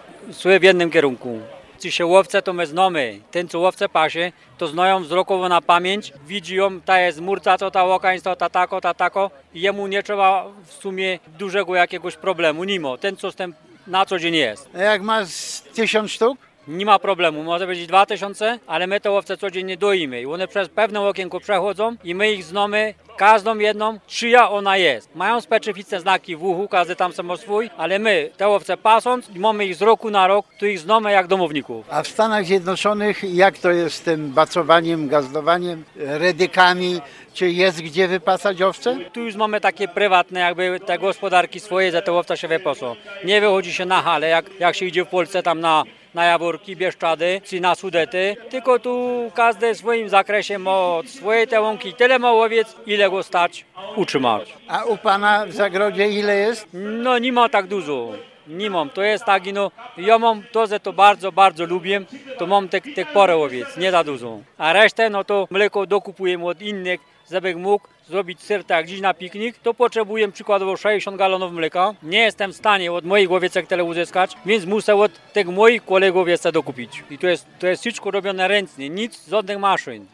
w 0.60 0.64
jednym 0.64 0.92
kierunku. 0.92 1.40
Ci 1.84 1.92
się 1.92 2.06
łowce 2.06 2.42
to 2.42 2.54
my 2.54 2.68
znamy. 2.68 3.20
Ten 3.32 3.48
co 3.48 3.60
łowce 3.60 3.90
pasie, 3.90 4.32
to 4.58 4.68
znają 4.68 5.04
wzrokowo 5.04 5.50
na 5.50 5.62
pamięć, 5.62 6.14
widzi 6.28 6.56
ją, 6.56 6.82
ta 6.82 7.00
jest 7.00 7.22
murca, 7.22 7.58
co 7.58 7.72
ta 7.72 7.84
łokaństwo, 7.84 8.36
ta 8.36 8.50
tako, 8.50 8.82
ta 8.82 8.94
tako 8.94 9.32
i 9.54 9.62
jemu 9.62 9.88
nie 9.88 10.04
trzeba 10.04 10.46
w 10.66 10.74
sumie 10.74 11.20
dużego 11.40 11.76
jakiegoś 11.76 12.16
problemu, 12.16 12.64
nimo. 12.64 12.98
Ten 12.98 13.18
co 13.18 13.32
z 13.32 13.36
tym 13.36 13.54
na 13.88 14.06
co 14.06 14.20
dzień 14.20 14.36
jest. 14.36 14.70
Jak 14.74 15.02
ma 15.02 15.26
z 15.26 15.62
tysiąc 15.62 16.12
sztuk? 16.12 16.38
Nie 16.68 16.86
ma 16.86 17.00
problemu, 17.00 17.44
może 17.44 17.68
być 17.68 17.88
2000, 17.88 18.60
ale 18.68 18.88
my 18.88 19.00
te 19.00 19.12
łowce 19.12 19.38
codziennie 19.38 19.78
doimy 19.78 20.22
i 20.22 20.26
one 20.26 20.48
przez 20.48 20.70
pewne 20.70 21.02
okienko 21.02 21.40
przechodzą 21.40 21.96
i 22.04 22.16
my 22.16 22.32
ich 22.32 22.44
znamy 22.44 22.94
każdą 23.18 23.58
jedną, 23.58 24.00
czyja 24.08 24.50
ona 24.50 24.78
jest. 24.78 25.16
Mają 25.16 25.42
specyficzne 25.42 26.00
znaki 26.00 26.36
w 26.36 26.44
uchu, 26.44 26.68
każdy 26.68 26.96
tam 26.96 27.14
samo 27.14 27.38
swój, 27.38 27.70
ale 27.78 28.00
my 28.00 28.30
te 28.38 28.48
owce 28.48 28.78
pasąc, 28.78 29.30
mamy 29.36 29.66
ich 29.66 29.76
z 29.76 29.82
roku 29.82 30.10
na 30.10 30.28
rok, 30.28 30.46
to 30.60 30.66
ich 30.66 30.80
znamy 30.80 31.12
jak 31.12 31.28
domowników. 31.28 31.86
A 31.90 32.04
w 32.04 32.08
Stanach 32.08 32.46
Zjednoczonych 32.46 33.24
jak 33.24 33.58
to 33.58 33.72
jest 33.72 33.96
z 33.96 34.02
tym 34.02 34.32
bacowaniem, 34.32 35.08
gazdowaniem, 35.08 35.84
redykami? 35.96 37.02
Czy 37.34 37.52
jest 37.52 37.82
gdzie 37.82 38.08
wypasać 38.08 38.62
owce? 38.62 38.98
Tu 39.14 39.22
już 39.22 39.36
mamy 39.36 39.62
takie 39.62 39.88
prywatne 39.88 40.40
jakby 40.40 40.80
te 40.86 41.00
gospodarki 41.00 41.60
swoje, 41.60 41.92
że 41.92 42.02
te 42.02 42.14
owce 42.14 42.38
się 42.38 42.48
wypasą. 42.48 42.96
Nie 43.26 43.42
wychodzi 43.42 43.74
się 43.74 43.86
na 43.86 44.02
hale, 44.02 44.28
jak, 44.28 44.46
jak 44.60 44.76
się 44.76 44.86
idzie 44.86 45.06
w 45.06 45.08
Polsce 45.08 45.44
tam 45.44 45.60
na 45.60 45.84
na 46.14 46.26
Jaworki, 46.26 46.76
Bieszczady 46.76 47.42
czy 47.44 47.60
na 47.60 47.76
Sudety, 47.76 48.36
tylko 48.50 48.80
tu 48.80 49.32
każdy 49.34 49.74
w 49.74 49.78
swoim 49.78 50.10
zakresie 50.10 50.60
ma 50.60 51.00
swoje 51.06 51.48
te 51.48 51.62
łąki, 51.62 51.94
tyle 51.94 52.20
ma 52.20 52.32
łowiec, 52.32 52.76
ile 52.86 53.10
go 53.10 53.24
stać 53.24 53.66
utrzymać. 53.96 54.54
A 54.68 54.84
u 54.84 54.98
Pana 54.98 55.46
w 55.46 55.52
zagrodzie 55.52 56.10
ile 56.10 56.36
jest? 56.36 56.68
No 56.74 57.18
nie 57.20 57.32
ma 57.34 57.50
tak 57.50 57.68
dużo. 57.68 58.12
Nie 58.48 58.70
mam, 58.70 58.90
to 58.90 59.04
jest 59.04 59.26
tak, 59.26 59.44
no, 59.54 59.72
ja 59.98 60.20
mam 60.20 60.44
to, 60.52 60.68
że 60.68 60.80
to 60.80 60.94
bardzo, 60.94 61.32
bardzo 61.32 61.66
lubię, 61.66 62.02
to 62.38 62.48
mam 62.48 62.70
te, 62.70 62.82
te 62.82 63.06
porę 63.06 63.38
łowiec, 63.38 63.78
nie 63.78 63.92
za 63.92 64.04
dużo. 64.04 64.40
A 64.58 64.74
resztę, 64.74 65.10
no 65.10 65.24
to 65.24 65.48
mleko 65.52 65.86
dokupuję 65.86 66.46
od 66.46 66.62
innych, 66.62 67.00
żebym 67.32 67.60
mógł 67.60 67.88
zrobić 68.10 68.42
ser 68.42 68.64
tak 68.64 68.86
gdzieś 68.86 69.02
na 69.02 69.14
piknik, 69.14 69.58
to 69.58 69.74
potrzebuję 69.74 70.32
przykładowo 70.32 70.78
60 70.78 71.18
galonów 71.18 71.54
mleka. 71.54 71.94
Nie 72.04 72.20
jestem 72.20 72.54
w 72.54 72.56
stanie 72.56 72.92
od 72.92 73.06
moich 73.06 73.32
łowiecek 73.32 73.68
tyle 73.68 73.84
uzyskać, 73.84 74.36
więc 74.46 74.66
muszę 74.66 74.96
od 74.96 75.12
tych 75.34 75.48
moich 75.48 75.86
kolegów 75.86 76.28
jeszcze 76.28 76.52
dokupić. 76.52 77.04
I 77.10 77.18
to 77.18 77.28
jest, 77.28 77.46
to 77.60 77.68
jest 77.68 77.82
wszystko 77.82 78.12
robione 78.12 78.48
ręcznie, 78.48 78.90
nic, 78.90 79.28
żadnych 79.30 79.60
maszyn. 79.60 80.06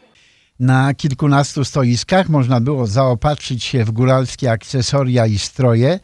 Na 0.60 0.94
kilkunastu 0.94 1.64
stoiskach 1.64 2.28
można 2.28 2.60
było 2.60 2.86
zaopatrzyć 2.86 3.64
się 3.64 3.84
w 3.84 3.90
góralskie 3.90 4.50
akcesoria 4.50 5.26
i 5.26 5.38
stroje, 5.38 6.00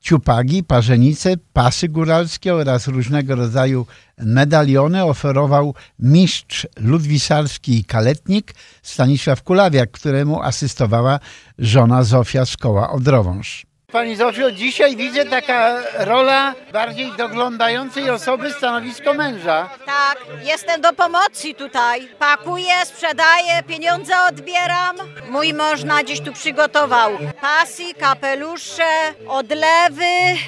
ciupagi, 0.00 0.64
parzenice, 0.64 1.36
pasy 1.52 1.88
góralskie 1.88 2.54
oraz 2.54 2.88
różnego 2.88 3.34
rodzaju 3.34 3.86
medaliony 4.18 5.04
oferował 5.04 5.74
mistrz 5.98 6.66
ludwisarski 6.76 7.78
i 7.78 7.84
kaletnik 7.84 8.54
Stanisław 8.82 9.42
Kulawiak, 9.42 9.90
któremu 9.90 10.42
asystowała 10.42 11.20
żona 11.58 12.02
Zofia 12.02 12.44
z 12.44 12.56
koła 12.56 12.90
Odrowąż. 12.90 13.67
Pani 13.92 14.16
Zofio, 14.16 14.50
dzisiaj 14.50 14.96
widzę 14.96 15.24
taka 15.24 15.76
rola 15.98 16.54
bardziej 16.72 17.12
doglądającej 17.12 18.10
osoby 18.10 18.52
stanowisko 18.52 19.14
męża. 19.14 19.70
Tak, 19.86 20.18
jestem 20.42 20.80
do 20.80 20.92
pomocy 20.92 21.54
tutaj. 21.54 22.08
Pakuję, 22.18 22.72
sprzedaję, 22.84 23.62
pieniądze 23.66 24.12
odbieram. 24.28 24.96
Mój 25.30 25.54
mąż 25.54 25.84
na 25.84 26.04
dziś 26.04 26.20
tu 26.20 26.32
przygotował 26.32 27.10
pasy, 27.40 27.94
kapelusze, 28.00 28.84
odlewy, 29.28 30.38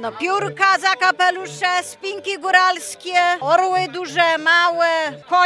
no 0.00 0.12
piórka 0.12 0.78
za 0.78 0.96
kapelusze, 0.96 1.82
spinki 1.82 2.38
góralskie, 2.38 3.20
orły 3.40 3.78
duże, 3.92 4.38
małe, 4.38 4.88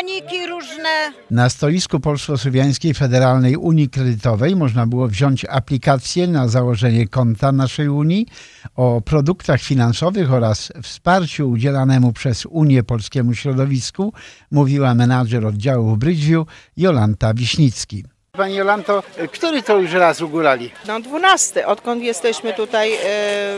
koniki 0.02 0.46
różne. 0.46 1.12
Na 1.30 1.50
stoisku 1.50 2.00
Polsko-Słowiańskiej 2.00 2.94
Federalnej 2.94 3.56
Unii 3.56 3.88
Kredytowej 3.88 4.56
można 4.56 4.86
było 4.86 5.08
wziąć 5.08 5.44
aplikację 5.44 6.26
na 6.26 6.48
założenie 6.48 7.08
konta 7.08 7.52
naszej 7.52 7.88
Unii, 7.88 8.26
o 8.76 9.00
produktach 9.00 9.60
finansowych 9.60 10.32
oraz 10.32 10.72
wsparciu 10.82 11.50
udzielanemu 11.50 12.12
przez 12.12 12.46
Unię 12.46 12.82
Polskiemu 12.82 13.34
Środowisku 13.34 14.12
mówiła 14.50 14.94
menadżer 14.94 15.46
oddziału 15.46 15.94
w 15.94 15.98
Bridgeview 15.98 16.46
Jolanta 16.76 17.34
Wiśnicki. 17.34 18.04
Pani 18.32 18.54
Jolanto, 18.54 19.02
który 19.32 19.62
to 19.62 19.78
już 19.78 19.92
raz 19.92 20.20
ugórali? 20.20 20.70
No 20.86 21.00
dwunasty. 21.00 21.66
Odkąd 21.66 22.02
jesteśmy 22.02 22.52
tutaj 22.52 22.92
e, 22.92 22.98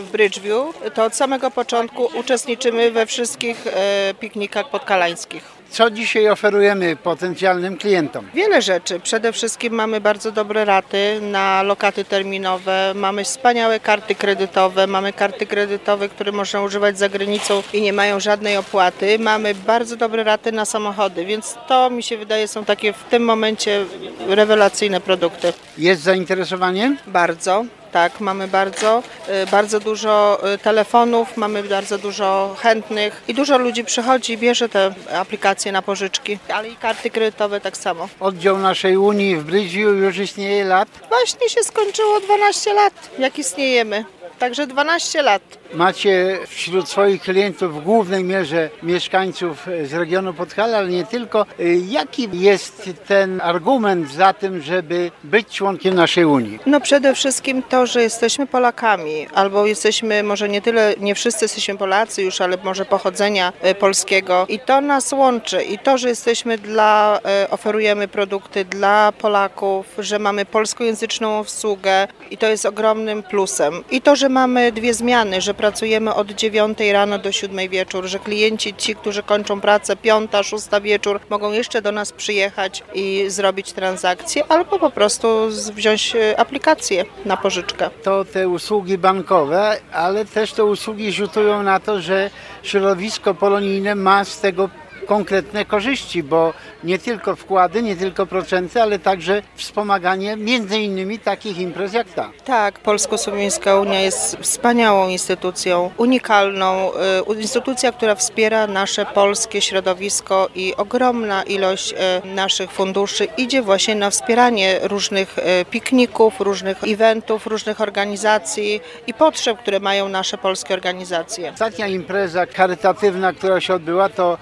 w 0.01 0.09
Bridgeview, 0.13 0.95
to 0.95 1.05
od 1.05 1.15
samego 1.15 1.51
początku 1.51 2.09
uczestniczymy 2.19 2.91
we 2.91 3.07
wszystkich 3.07 3.67
e, 3.67 4.15
piknikach 4.21 4.71
podkalańskich. 4.71 5.54
Co 5.75 5.91
dzisiaj 5.91 6.29
oferujemy 6.29 6.97
potencjalnym 6.97 7.77
klientom? 7.77 8.29
Wiele 8.35 8.63
rzeczy. 8.63 9.01
Przede 9.01 9.33
wszystkim 9.33 9.73
mamy 9.73 10.01
bardzo 10.01 10.33
dobre 10.33 10.65
raty 10.65 11.19
na 11.23 11.63
lokaty 11.63 12.05
terminowe, 12.05 12.93
mamy 12.95 13.25
wspaniałe 13.25 13.81
karty 13.81 14.15
kredytowe, 14.15 14.87
mamy 14.87 15.13
karty 15.13 15.47
kredytowe, 15.47 16.09
które 16.09 16.33
można 16.33 16.63
używać 16.63 16.99
za 16.99 17.09
granicą 17.09 17.63
i 17.73 17.83
nie 17.83 17.93
mają 17.93 18.21
żadnej 18.21 18.57
opłaty. 18.57 19.19
Mamy 19.19 19.55
bardzo 19.55 19.97
dobre 19.97 20.25
raty 20.25 20.53
na 20.53 20.65
samochody, 20.65 21.25
więc 21.25 21.55
to 21.69 21.91
mi 21.91 22.03
się 22.03 22.17
wydaje 22.17 22.49
są 22.49 22.65
takie 22.65 22.93
w 22.93 23.05
tym 23.05 23.25
momencie 23.25 23.85
rewelacyjne 24.29 25.01
produkty. 25.01 25.53
Jest 25.79 26.03
zainteresowanie? 26.03 26.97
Bardzo. 27.07 27.65
Tak, 27.95 28.21
mamy 28.21 28.49
bardzo, 28.49 29.03
y, 29.43 29.47
bardzo 29.51 29.81
dużo 29.81 30.41
y, 30.55 30.59
telefonów, 30.59 31.37
mamy 31.37 31.63
bardzo 31.63 31.99
dużo 31.99 32.57
chętnych 32.59 33.23
i 33.29 33.35
dużo 33.35 33.59
ludzi 33.59 33.85
przychodzi 33.85 34.33
i 34.33 34.39
bierze 34.39 34.69
te 34.69 34.95
aplikacje 35.17 35.73
na 35.73 35.83
pożyczki, 35.83 36.39
ale 36.49 36.69
i 36.69 36.77
karty 36.77 37.11
kredytowe 37.11 37.61
tak 37.61 37.77
samo. 37.77 38.09
Oddział 38.21 38.59
naszej 38.59 38.97
Unii 38.97 39.37
w 39.37 39.45
Brydziu 39.45 39.95
już 39.95 40.19
istnieje 40.19 40.65
lat? 40.65 40.89
Właśnie 41.09 41.49
się 41.49 41.63
skończyło 41.63 42.21
12 42.21 42.73
lat, 42.75 43.11
jak 43.19 43.39
istniejemy. 43.39 44.05
Także 44.39 44.67
12 44.67 45.23
lat. 45.23 45.43
Macie 45.75 46.39
wśród 46.49 46.89
swoich 46.89 47.23
klientów 47.23 47.75
w 47.75 47.85
głównej 47.85 48.25
mierze 48.25 48.71
mieszkańców 48.83 49.67
z 49.85 49.93
regionu 49.93 50.35
Podhala, 50.35 50.79
ale 50.79 50.89
nie 50.89 51.05
tylko. 51.05 51.47
Jaki 51.89 52.29
jest 52.33 52.91
ten 53.07 53.41
argument 53.41 54.13
za 54.13 54.33
tym, 54.33 54.63
żeby 54.63 55.11
być 55.25 55.49
członkiem 55.49 55.95
naszej 55.95 56.25
Unii? 56.25 56.59
No 56.67 56.81
przede 56.81 57.15
wszystkim 57.15 57.63
to, 57.63 57.87
że 57.87 58.03
jesteśmy 58.03 58.47
Polakami, 58.47 59.27
albo 59.35 59.67
jesteśmy, 59.67 60.23
może 60.23 60.49
nie 60.49 60.63
tyle, 60.63 60.95
nie 61.01 61.15
wszyscy 61.15 61.45
jesteśmy 61.45 61.77
Polacy 61.77 62.23
już, 62.23 62.41
ale 62.41 62.57
może 62.65 62.85
pochodzenia 62.85 63.53
e, 63.63 63.75
polskiego 63.75 64.47
i 64.49 64.59
to 64.59 64.81
nas 64.81 65.13
łączy 65.13 65.63
i 65.63 65.79
to, 65.79 65.99
że 65.99 66.09
jesteśmy 66.09 66.59
dla, 66.59 67.21
e, 67.25 67.51
oferujemy 67.51 68.09
produkty 68.09 68.65
dla 68.65 69.13
Polaków, 69.13 69.87
że 69.99 70.19
mamy 70.19 70.45
polskojęzyczną 70.45 71.39
obsługę 71.39 72.09
i 72.31 72.37
to 72.37 72.47
jest 72.47 72.67
ogromnym 72.67 73.23
plusem. 73.23 73.85
I 73.91 74.03
to, 74.03 74.17
że 74.17 74.29
mamy 74.29 74.73
dwie 74.73 74.95
zmiany, 74.95 75.41
że 75.41 75.55
pracujemy 75.65 76.15
od 76.15 76.31
9 76.31 76.79
rano 76.93 77.19
do 77.19 77.33
7 77.33 77.69
wieczór, 77.69 78.07
że 78.07 78.19
klienci, 78.19 78.75
ci, 78.75 78.97
którzy 78.97 79.23
kończą 79.23 79.61
pracę 79.61 79.97
5, 79.97 80.31
6 80.43 80.67
wieczór, 80.83 81.21
mogą 81.31 81.53
jeszcze 81.53 81.83
do 81.83 81.93
nas 81.93 82.13
przyjechać 82.13 82.83
i 82.95 83.25
zrobić 83.29 83.73
transakcję, 83.73 84.45
albo 84.49 84.79
po 84.79 84.91
prostu 84.91 85.49
wziąć 85.75 86.17
e, 86.17 86.41
aplikację 86.41 87.05
na 87.25 87.37
pożyczkę. 87.37 87.91
To 88.03 88.25
te 88.25 88.49
usługi 88.49 88.99
bankowe, 88.99 89.77
ale 89.93 90.25
też 90.25 90.53
te 90.53 90.65
usługi 90.65 91.13
rzutują 91.13 91.63
na 91.63 91.81
to, 91.81 92.01
że 92.01 92.31
środowisko 92.63 93.35
polonijne 93.35 93.95
ma 93.95 94.25
z 94.25 94.41
tego 94.41 94.69
konkretne 95.07 95.65
korzyści, 95.65 96.23
bo 96.23 96.53
nie 96.85 96.99
tylko 96.99 97.37
wkłady, 97.37 97.83
nie 97.83 97.97
tylko 97.97 98.27
procenty, 98.27 98.83
ale 98.83 98.99
także 98.99 99.43
wspomaganie 99.55 100.37
między 100.37 100.79
innymi 100.79 101.19
takich 101.19 101.59
imprez 101.59 101.93
jak 101.93 102.09
ta. 102.09 102.31
Tak, 102.45 102.79
Polsko-Słowiańska 102.79 103.81
Unia 103.81 104.01
jest 104.01 104.37
wspaniałą 104.41 105.09
instytucją, 105.09 105.91
unikalną, 105.97 106.91
y, 107.31 107.41
instytucja, 107.41 107.93
która 107.93 108.15
wspiera 108.15 108.67
nasze 108.67 109.07
polskie 109.07 109.61
środowisko 109.61 110.49
i 110.55 110.75
ogromna 110.77 111.43
ilość 111.43 111.93
y, 111.93 112.27
naszych 112.27 112.71
funduszy 112.71 113.25
idzie 113.37 113.63
właśnie 113.63 113.95
na 113.95 114.11
wspieranie 114.11 114.81
różnych 114.83 115.39
y, 115.39 115.65
pikników, 115.65 116.41
różnych 116.41 116.85
eventów, 116.85 117.47
różnych 117.47 117.81
organizacji 117.81 118.81
i 119.07 119.15
potrzeb, 119.15 119.59
które 119.59 119.81
mają 119.81 120.09
nasze 120.09 120.39
polskie 120.39 120.75
organizacje. 120.75 121.53
Ostatnia 121.53 121.87
impreza 121.89 122.47
charytatywna, 122.47 123.33
która 123.33 123.61
się 123.61 123.75
odbyła, 123.75 124.09
to 124.09 124.39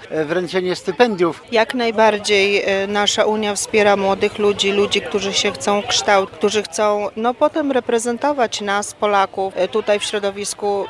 wręczenie 0.53 0.75
stypendiów. 0.75 1.43
Jak 1.51 1.73
najbardziej 1.73 2.13
bardziej 2.13 2.63
e, 2.65 2.87
nasza 2.87 3.25
Unia 3.25 3.55
wspiera 3.55 3.97
młodych 3.97 4.39
ludzi, 4.39 4.71
ludzi, 4.71 5.01
którzy 5.01 5.33
się 5.33 5.51
chcą 5.51 5.83
kształcić, 5.87 6.35
którzy 6.37 6.63
chcą 6.63 7.07
no, 7.15 7.33
potem 7.33 7.71
reprezentować 7.71 8.61
nas, 8.61 8.93
Polaków, 8.93 9.53
e, 9.57 9.67
tutaj 9.67 9.99
w 9.99 10.03
środowisku 10.03 10.85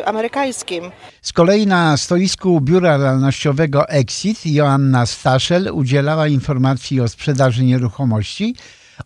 e, 0.00 0.08
amerykańskim. 0.08 0.90
Z 1.22 1.32
kolei 1.32 1.66
na 1.66 1.96
stoisku 1.96 2.60
Biura 2.60 2.96
Realnościowego 2.96 3.88
Exit 3.88 4.46
Joanna 4.46 5.06
Staszel 5.06 5.70
udzielała 5.72 6.28
informacji 6.28 7.00
o 7.00 7.08
sprzedaży 7.08 7.64
nieruchomości 7.64 8.54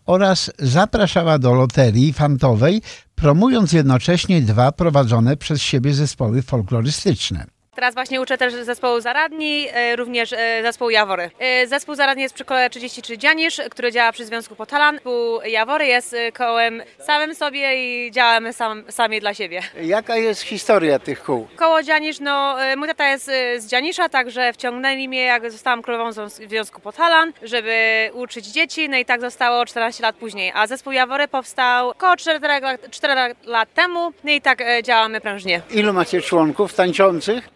oraz 0.05 0.51
zapraszała 0.59 1.39
do 1.39 1.53
loterii 1.53 2.13
fantowej, 2.13 2.81
promując 3.15 3.73
jednocześnie 3.73 4.41
dwa 4.41 4.71
prowadzone 4.71 5.37
przez 5.37 5.61
siebie 5.61 5.93
zespoły 5.93 6.41
folklorystyczne. 6.41 7.45
Teraz 7.81 7.93
właśnie 7.95 8.21
uczę 8.21 8.37
też 8.37 8.53
zespołu 8.53 8.99
Zaradni, 9.01 9.67
e, 9.73 9.95
również 9.95 10.33
e, 10.33 10.63
zespołu 10.63 10.89
Jawory. 10.91 11.31
E, 11.39 11.67
Zespół 11.67 11.95
Zaradni 11.95 12.23
jest 12.23 12.35
przy 12.35 12.45
kole 12.45 12.69
33 12.69 13.17
Dzianisz, 13.17 13.61
który 13.71 13.91
działa 13.91 14.11
przy 14.11 14.25
Związku 14.25 14.55
Potalan. 14.55 14.95
Zespół 14.95 15.41
Jawory 15.41 15.85
jest 15.85 16.15
kołem 16.33 16.83
samym 17.05 17.35
sobie 17.35 17.75
i 18.07 18.11
działamy 18.11 18.53
sam, 18.53 18.83
sami 18.89 19.19
dla 19.19 19.33
siebie. 19.33 19.61
Jaka 19.81 20.15
jest 20.17 20.41
historia 20.41 20.99
tych 20.99 21.23
kół? 21.23 21.47
Koło 21.55 21.83
Dzianisz, 21.83 22.19
no 22.19 22.55
mój 22.77 22.87
tata 22.87 23.07
jest 23.09 23.25
z 23.57 23.67
Dzianisza, 23.67 24.09
także 24.09 24.53
wciągnęli 24.53 25.07
mnie, 25.07 25.21
jak 25.23 25.51
zostałam 25.51 25.81
królową 25.81 26.11
Związku- 26.29 26.81
Potalan, 26.81 27.33
żeby 27.43 28.09
uczyć 28.13 28.45
dzieci, 28.45 28.89
no 28.89 28.97
i 28.97 29.05
tak 29.05 29.21
zostało 29.21 29.65
14 29.65 30.03
lat 30.03 30.15
później. 30.15 30.51
A 30.55 30.67
zespół 30.67 30.93
Jawory 30.93 31.27
powstał 31.27 31.89
około 31.89 32.17
4 32.17 32.39
lat, 32.61 32.81
4 32.91 33.35
lat 33.45 33.73
temu, 33.73 34.11
no 34.23 34.31
i 34.31 34.41
tak 34.41 34.63
działamy 34.83 35.21
prężnie. 35.21 35.61
Ilu 35.71 35.93
macie 35.93 36.21
członków 36.21 36.73
tańczących? 36.73 37.49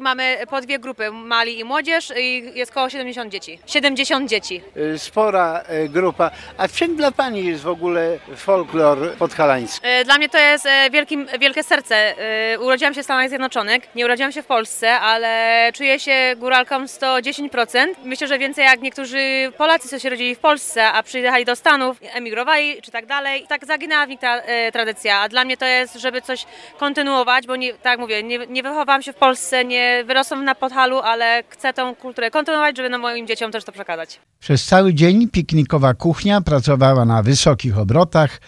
Mamy 0.00 0.36
po 0.50 0.60
dwie 0.60 0.78
grupy, 0.78 1.10
mali 1.10 1.58
i 1.58 1.64
młodzież 1.64 2.12
i 2.16 2.52
jest 2.54 2.70
około 2.72 2.90
70 2.90 3.32
dzieci. 3.32 3.58
70 3.66 4.30
dzieci. 4.30 4.62
Y, 4.76 4.98
Spora 4.98 5.62
y, 5.84 5.88
grupa. 5.88 6.30
A 6.58 6.68
czym 6.68 6.96
dla 6.96 7.10
Pani 7.12 7.44
jest 7.46 7.62
w 7.62 7.68
ogóle 7.68 8.18
folklor 8.36 9.12
podhalański? 9.12 9.80
E, 9.86 10.04
Dla 10.04 10.18
mnie 10.18 10.28
to 10.28 10.38
jest 10.38 10.68
wielkim, 10.90 11.26
wielkie 11.40 11.62
serce. 11.62 12.14
Urodziłam 12.60 12.94
się 12.94 13.00
w 13.02 13.04
Stanach 13.04 13.28
Zjednoczonych, 13.28 13.82
nie 13.94 14.04
urodziłam 14.04 14.32
się 14.32 14.42
w 14.42 14.46
Polsce, 14.46 14.92
ale 15.00 15.70
czuję 15.74 15.98
się 16.00 16.34
góralką 16.36 16.84
110%. 16.84 17.86
Myślę, 18.04 18.26
że 18.28 18.38
więcej 18.38 18.64
jak 18.64 18.80
niektórzy 18.80 19.52
Polacy, 19.58 19.88
co 19.88 19.98
się 19.98 20.10
rodzili 20.10 20.34
w 20.34 20.38
Polsce, 20.38 20.86
a 20.92 21.02
przyjechali 21.02 21.44
do 21.44 21.56
Stanów, 21.56 21.96
emigrowali 22.12 22.82
czy 22.82 22.90
tak 22.90 23.06
dalej. 23.06 23.46
Tak 23.48 23.64
zaginęła 23.66 24.06
w 24.06 24.08
nich 24.08 24.20
ta 24.20 24.42
tradycja. 24.72 25.18
A 25.20 25.28
dla 25.28 25.44
mnie 25.44 25.56
to 25.56 25.64
jest, 25.66 25.94
żeby 25.94 26.22
coś 26.22 26.46
kontynuować, 26.78 27.46
bo 27.46 27.56
nie, 27.56 27.74
tak 27.74 27.98
mówię, 27.98 28.22
nie, 28.22 28.38
nie 28.38 28.62
wychowałam 28.62 29.02
się 29.02 29.12
w 29.12 29.16
Polsce, 29.16 29.29
nie 29.64 30.04
wyrosłam 30.06 30.44
na 30.44 30.54
Podhalu, 30.54 30.98
ale 30.98 31.42
chcę 31.48 31.72
tą 31.72 31.94
kulturę 31.94 32.30
kontynuować, 32.30 32.76
żeby 32.76 32.88
no, 32.88 32.98
moim 32.98 33.26
dzieciom 33.26 33.52
też 33.52 33.64
to 33.64 33.72
przekazać. 33.72 34.20
Przez 34.40 34.64
cały 34.64 34.94
dzień 34.94 35.28
piknikowa 35.28 35.94
kuchnia 35.94 36.40
pracowała 36.40 37.04
na 37.04 37.22
wysokich 37.22 37.78
obrotach. 37.78 38.40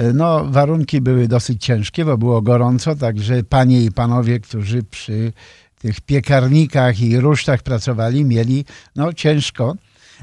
Y, 0.00 0.12
No, 0.14 0.44
warunki 0.44 1.00
były 1.00 1.28
dosyć 1.28 1.64
ciężkie, 1.64 2.04
bo 2.04 2.18
było 2.18 2.42
gorąco, 2.42 2.94
także 2.94 3.42
panie 3.42 3.82
i 3.84 3.92
panowie, 3.92 4.40
którzy 4.40 4.82
przy 4.82 5.32
tych 5.78 6.00
piekarnikach 6.00 7.00
i 7.00 7.20
rusztach 7.20 7.62
pracowali, 7.62 8.24
mieli 8.24 8.64
no 8.96 9.12
ciężko, 9.12 9.74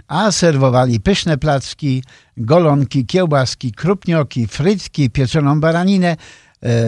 a 0.08 0.32
serwowali 0.32 1.00
pyszne 1.00 1.38
placki, 1.38 2.04
golonki, 2.38 3.06
kiełbaski, 3.06 3.72
krupnioki, 3.72 4.48
frytki, 4.48 5.10
pieczoną 5.10 5.60
baraninę, 5.60 6.12
e, 6.12 6.18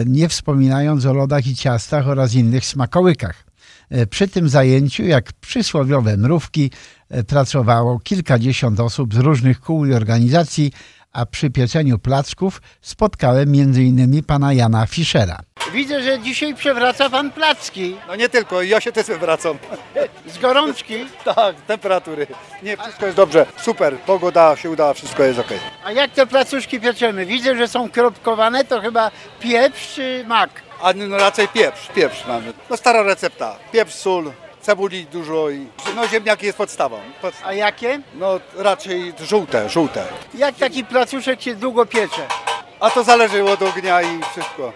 nie 0.06 0.28
wspominając 0.28 1.06
o 1.06 1.12
lodach 1.12 1.46
i 1.46 1.56
ciastach 1.56 2.08
oraz 2.08 2.34
innych 2.34 2.66
smakołykach. 2.66 3.44
E, 3.90 4.06
Przy 4.06 4.28
tym 4.28 4.48
zajęciu, 4.48 5.02
jak 5.02 5.32
przysłowiowe 5.32 6.16
mrówki, 6.16 6.70
e, 7.08 7.24
pracowało 7.24 7.98
kilkadziesiąt 7.98 8.80
osób 8.80 9.14
z 9.14 9.18
różnych 9.18 9.60
kół 9.60 9.86
i 9.86 9.94
organizacji, 9.94 10.72
a 11.12 11.26
przy 11.26 11.50
pieczeniu 11.50 11.98
placków 11.98 12.62
spotkałem 12.80 13.48
m.in. 13.48 14.22
pana 14.24 14.52
Jana 14.52 14.86
Fischera. 14.86 15.38
Widzę, 15.72 16.02
że 16.02 16.20
dzisiaj 16.20 16.54
przewraca 16.54 17.10
pan 17.10 17.30
placki. 17.30 17.96
No 18.08 18.16
nie 18.16 18.28
tylko, 18.28 18.62
ja 18.62 18.80
się 18.80 18.92
też 18.92 19.06
wracam. 19.06 19.58
Z 20.26 20.38
gorączki? 20.38 20.94
tak, 21.34 21.60
temperatury. 21.60 22.26
Nie, 22.62 22.76
wszystko 22.76 23.06
jest 23.06 23.16
dobrze. 23.16 23.46
Super, 23.62 23.98
pogoda 23.98 24.56
się 24.56 24.70
udała, 24.70 24.94
wszystko 24.94 25.24
jest 25.24 25.38
ok. 25.38 25.48
A 25.84 25.92
jak 25.92 26.10
te 26.10 26.26
placuszki 26.26 26.80
pieczemy? 26.80 27.26
Widzę, 27.26 27.56
że 27.56 27.68
są 27.68 27.90
kropkowane, 27.90 28.64
to 28.64 28.80
chyba 28.80 29.10
pieprz 29.40 29.94
czy 29.94 30.24
mak? 30.26 30.50
A 30.82 30.92
no 30.92 31.16
raczej 31.16 31.48
pieprz, 31.48 31.88
pieprz 31.94 32.26
mamy. 32.28 32.52
No 32.70 32.76
stara 32.76 33.02
recepta. 33.02 33.56
Pieprz, 33.72 33.94
sól, 33.94 34.32
cebuli 34.62 35.06
dużo 35.06 35.50
i 35.50 35.66
no 35.96 36.08
ziemniaki 36.08 36.46
jest 36.46 36.58
podstawą. 36.58 36.98
Pod... 37.22 37.34
A 37.44 37.52
jakie? 37.52 38.00
No 38.14 38.40
raczej 38.56 39.12
żółte, 39.28 39.68
żółte. 39.68 40.04
Jak 40.34 40.56
taki 40.56 40.84
placuszek 40.84 41.42
się 41.42 41.54
długo 41.54 41.86
piecze? 41.86 42.26
A 42.80 42.90
to 42.90 43.04
zależy 43.04 43.44
od 43.44 43.62
ognia 43.62 44.02
i 44.02 44.20
wszystko. 44.32 44.72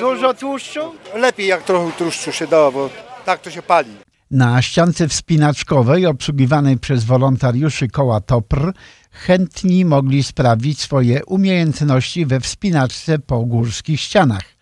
Dużo 0.00 0.34
tłuszczu? 0.34 0.94
Lepiej 1.14 1.46
jak 1.46 1.62
trochę 1.62 1.92
tłuszczu 1.92 2.32
się 2.32 2.46
da, 2.46 2.70
bo 2.70 2.90
tak 3.24 3.40
to 3.40 3.50
się 3.50 3.62
pali. 3.62 3.90
Na 4.30 4.62
ściance 4.62 5.08
wspinaczkowej 5.08 6.06
obsługiwanej 6.06 6.78
przez 6.78 7.04
wolontariuszy 7.04 7.88
koła 7.88 8.20
TOPR 8.20 8.72
chętni 9.10 9.84
mogli 9.84 10.22
sprawdzić 10.22 10.80
swoje 10.80 11.24
umiejętności 11.24 12.26
we 12.26 12.40
wspinaczce 12.40 13.18
po 13.18 13.38
górskich 13.38 14.00
ścianach. 14.00 14.55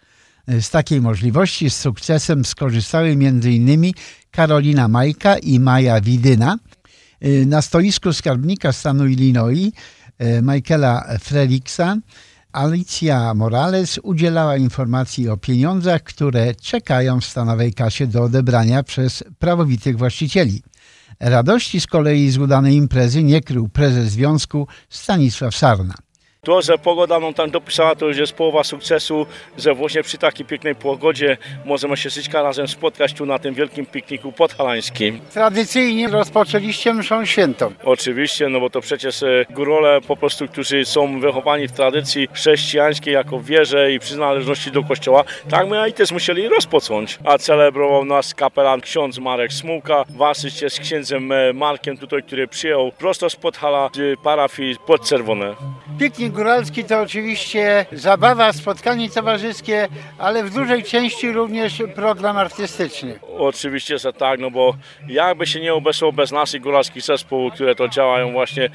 Z 0.49 0.71
takiej 0.71 1.01
możliwości 1.01 1.71
z 1.71 1.77
sukcesem 1.77 2.45
skorzystały 2.45 3.09
m.in. 3.09 3.93
Karolina 4.31 4.89
Majka 4.89 5.39
i 5.39 5.61
Maja 5.61 6.01
Widyna. 6.01 6.59
Na 7.47 7.63
stoisku 7.63 8.13
skarbnika 8.13 8.73
stanu 8.73 9.07
Illinois 9.07 9.73
e, 10.19 10.43
Michaela 10.43 11.19
Freliksa 11.21 11.97
Alicja 12.53 13.35
Morales 13.35 14.01
udzielała 14.03 14.57
informacji 14.57 15.29
o 15.29 15.37
pieniądzach, 15.37 16.03
które 16.03 16.55
czekają 16.55 17.21
w 17.21 17.25
stanowej 17.25 17.75
kasie 17.75 18.07
do 18.07 18.23
odebrania 18.23 18.83
przez 18.83 19.25
prawowitych 19.39 19.99
właścicieli. 19.99 20.63
Radości 21.21 21.81
z 21.81 21.87
kolei 21.87 22.31
z 22.31 22.39
udanej 22.39 22.75
imprezy 22.75 23.23
nie 23.23 23.41
krył 23.41 23.69
prezes 23.69 24.11
związku 24.11 24.67
Stanisław 24.89 25.57
Sarna. 25.57 25.95
To, 26.45 26.63
że 26.63 26.79
pogoda 26.79 27.21
nam 27.21 27.35
tam 27.35 27.51
dopisała, 27.51 27.95
to 27.95 28.07
już 28.09 28.17
jest 28.17 28.33
połowa 28.33 28.65
sukcesu, 28.65 29.27
że 29.59 29.75
właśnie 29.75 30.03
przy 30.03 30.19
takiej 30.19 30.47
pięknej 30.47 30.75
pogodzie 30.75 31.37
możemy 31.65 31.97
się 31.97 32.11
wszystkim 32.11 32.41
razem 32.41 32.69
spotkać 32.69 33.13
tu 33.13 33.27
na 33.27 33.39
tym 33.39 33.55
wielkim 33.55 33.87
pikniku 33.87 34.33
podhalańskim. 34.33 35.21
Tradycyjnie 35.33 36.09
rozpoczęliście 36.09 36.95
mszą 36.95 37.25
świętą. 37.25 37.73
Oczywiście, 37.85 38.49
no 38.49 38.61
bo 38.61 38.71
to 38.71 38.81
przecież 38.81 39.23
e, 39.23 39.47
górole 39.51 40.01
po 40.01 40.17
prostu, 40.17 40.49
którzy 40.49 40.85
są 40.85 41.21
wychowani 41.21 41.69
w 41.69 41.73
tradycji 41.73 42.29
chrześcijańskiej 42.33 43.15
jako 43.15 43.41
wierze 43.41 43.93
i 43.93 43.99
przynależności 43.99 44.71
do 44.71 44.83
kościoła, 44.83 45.25
tak 45.51 45.69
my 45.69 45.89
i 45.89 45.93
też 45.93 46.13
musieli 46.13 46.49
rozpocząć. 46.49 47.19
A 47.25 47.39
celebrował 47.39 48.05
nas 48.05 48.35
kapelan 48.35 48.81
ksiądz 48.81 49.19
Marek 49.19 49.53
Smułka 49.53 50.05
w 50.09 50.23
asyście 50.23 50.71
z 50.71 50.81
księdzem 50.81 51.33
e, 51.33 51.53
Markiem 51.53 51.99
tutaj, 51.99 52.23
który 52.23 52.49
przyjął 52.49 52.93
prosto 52.93 53.31
z 53.31 53.37
Podhala 53.37 53.91
parafii 54.23 54.77
Podczerwone. 54.87 55.55
Piknik 55.99 56.34
góralski 56.35 56.85
to 56.85 57.01
oczywiście 57.01 57.87
zabawa, 57.92 58.53
spotkanie 58.53 59.11
towarzyskie, 59.11 59.88
ale 60.18 60.44
w 60.44 60.55
dużej 60.55 60.85
części 60.85 61.33
również 61.33 61.83
program 61.94 62.37
artystyczny. 62.37 63.18
Oczywiście, 63.38 63.99
że 63.99 64.12
tak, 64.12 64.40
no 64.40 64.51
bo 64.51 64.75
jakby 65.09 65.47
się 65.47 65.61
nie 65.61 65.75
obeszło 65.75 66.12
bez 66.12 66.33
naszych 66.33 66.61
góralskich 66.61 67.03
zespołów, 67.03 67.55
które 67.55 67.75
to 67.75 67.88
działają 67.88 68.33
właśnie 68.33 68.64
e, 68.64 68.70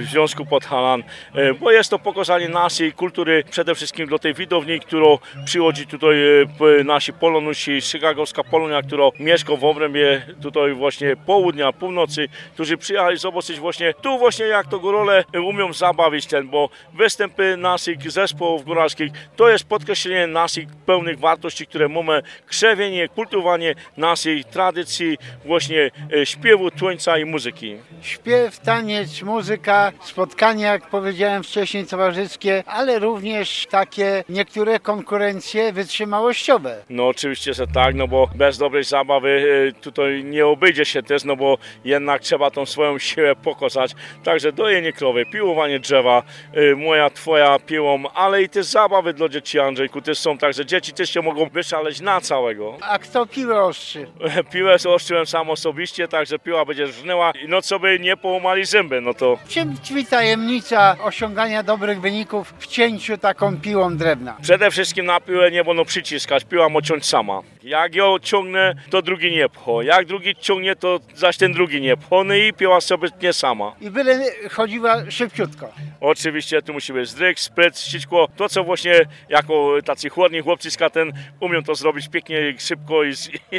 w 0.00 0.04
Związku 0.04 0.46
Podhalan, 0.46 1.02
e, 1.34 1.54
bo 1.54 1.70
jest 1.70 1.90
to 1.90 1.98
pokazanie 1.98 2.48
naszej 2.48 2.92
kultury, 2.92 3.44
przede 3.50 3.74
wszystkim 3.74 4.08
do 4.08 4.18
tej 4.18 4.34
widowni, 4.34 4.80
którą 4.80 5.18
przychodzi 5.44 5.86
tutaj 5.86 6.16
e, 6.42 6.84
nasi 6.84 7.12
polonusi, 7.12 7.80
chicagowska 7.80 8.44
Polonia, 8.44 8.82
która 8.82 9.04
mieszka 9.20 9.56
w 9.56 9.64
obrębie 9.64 10.22
tutaj 10.42 10.72
właśnie 10.72 11.16
południa, 11.16 11.72
północy, 11.72 12.28
którzy 12.54 12.76
przyjechali 12.76 13.16
zobaczyć 13.16 13.58
właśnie 13.58 13.94
tu 13.94 14.18
właśnie 14.18 14.44
jak 14.44 14.66
to 14.66 14.78
górole 14.78 15.24
umią 15.44 15.72
zabawić 15.72 16.26
ten, 16.26 16.48
bo 16.48 16.68
występy 17.00 17.56
naszych 17.56 18.10
zespołów 18.10 18.64
góralskich 18.64 19.12
to 19.36 19.48
jest 19.48 19.64
podkreślenie 19.64 20.26
naszych 20.26 20.68
pełnych 20.86 21.18
wartości, 21.18 21.66
które 21.66 21.88
mamy, 21.88 22.22
krzewienie, 22.46 23.08
kultywowanie 23.08 23.74
naszej 23.96 24.44
tradycji 24.44 25.18
właśnie 25.44 25.90
e, 26.12 26.26
śpiewu, 26.26 26.70
tańca 26.70 27.18
i 27.18 27.24
muzyki. 27.24 27.76
Śpiew, 28.02 28.58
taniec, 28.58 29.22
muzyka, 29.22 29.92
spotkania, 30.02 30.72
jak 30.72 30.90
powiedziałem 30.90 31.42
wcześniej, 31.42 31.86
towarzyskie, 31.86 32.62
ale 32.66 32.98
również 32.98 33.66
takie 33.70 34.24
niektóre 34.28 34.78
konkurencje 34.78 35.72
wytrzymałościowe. 35.72 36.82
No 36.90 37.08
oczywiście, 37.08 37.54
że 37.54 37.66
tak, 37.66 37.94
no 37.94 38.08
bo 38.08 38.28
bez 38.34 38.58
dobrej 38.58 38.84
zabawy 38.84 39.30
e, 39.68 39.80
tutaj 39.80 40.24
nie 40.24 40.46
obejdzie 40.46 40.84
się 40.84 41.02
też, 41.02 41.24
no 41.24 41.36
bo 41.36 41.58
jednak 41.84 42.22
trzeba 42.22 42.50
tą 42.50 42.66
swoją 42.66 42.98
siłę 42.98 43.36
pokazać. 43.36 43.94
Także 44.24 44.52
dojenie 44.52 44.92
krowy, 44.92 45.26
piłowanie 45.26 45.78
drzewa, 45.78 46.22
e, 46.54 46.76
moja, 46.90 47.10
twoja 47.10 47.58
piłą, 47.58 48.02
ale 48.14 48.42
i 48.42 48.48
też 48.48 48.66
zabawy 48.66 49.12
dla 49.14 49.28
dzieci 49.28 49.60
Andrzejku 49.60 50.00
też 50.00 50.18
są, 50.18 50.38
także 50.38 50.66
dzieci 50.66 50.92
też 50.92 51.10
się 51.10 51.22
mogą 51.22 51.48
wyszaleć 51.48 52.00
na 52.00 52.20
całego. 52.20 52.76
A 52.80 52.98
kto 52.98 53.26
piłę 53.26 53.62
ostrzy? 53.62 54.06
Piłę 54.52 54.76
ostrzyłem 54.88 55.26
sam 55.26 55.50
osobiście, 55.50 56.08
także 56.08 56.38
piła 56.38 56.64
będzie 56.64 56.86
żnęła 56.86 57.30
i 57.44 57.48
no 57.48 57.62
co 57.62 57.78
by 57.78 57.98
nie 58.00 58.16
połamali 58.16 58.64
zęby, 58.64 59.00
no 59.00 59.14
to 59.14 59.38
Czym 59.48 59.76
tkwi 59.76 60.06
tajemnica 60.06 60.96
osiągania 61.04 61.62
dobrych 61.62 62.00
wyników 62.00 62.54
w 62.58 62.66
cięciu 62.66 63.18
taką 63.18 63.60
piłą 63.60 63.96
drewna? 63.96 64.36
przede 64.42 64.70
wszystkim 64.70 65.06
na 65.06 65.20
piłę 65.20 65.50
nie 65.50 65.64
wolno 65.64 65.84
przyciskać, 65.84 66.44
piła 66.44 66.68
ma 66.68 66.82
ciąć 66.82 67.06
sama. 67.06 67.40
Jak 67.62 67.94
ją 67.94 68.18
ciągnę, 68.18 68.74
to 68.90 69.02
drugi 69.02 69.30
nie 69.30 69.48
pcho. 69.48 69.82
Jak 69.82 70.06
drugi 70.06 70.34
ciągnie, 70.40 70.76
to 70.76 71.00
zaś 71.16 71.36
ten 71.36 71.52
drugi 71.52 71.80
nie 71.80 71.96
pcho. 71.96 72.24
No 72.24 72.34
i 72.34 72.52
piła 72.52 72.80
sobie 72.80 73.08
nie 73.22 73.32
sama. 73.32 73.72
I 73.80 73.90
byle 73.90 74.24
chodziła 74.50 75.10
szybciutko. 75.10 75.72
Oczywiście 76.00 76.62
tu 76.62 76.72
musi 76.72 76.92
być 76.92 77.10
zdryk, 77.10 77.40
spryt, 77.40 77.78
ściśko. 77.78 78.28
To, 78.36 78.48
co 78.48 78.64
właśnie 78.64 79.00
jako 79.28 79.78
tacy 79.84 80.08
chłodni 80.08 80.40
chłopcy 80.40 80.70
z 80.70 80.76
katen 80.76 81.12
umią 81.40 81.62
to 81.62 81.74
zrobić 81.74 82.08
pięknie, 82.08 82.54
szybko 82.58 83.04
i, 83.04 83.12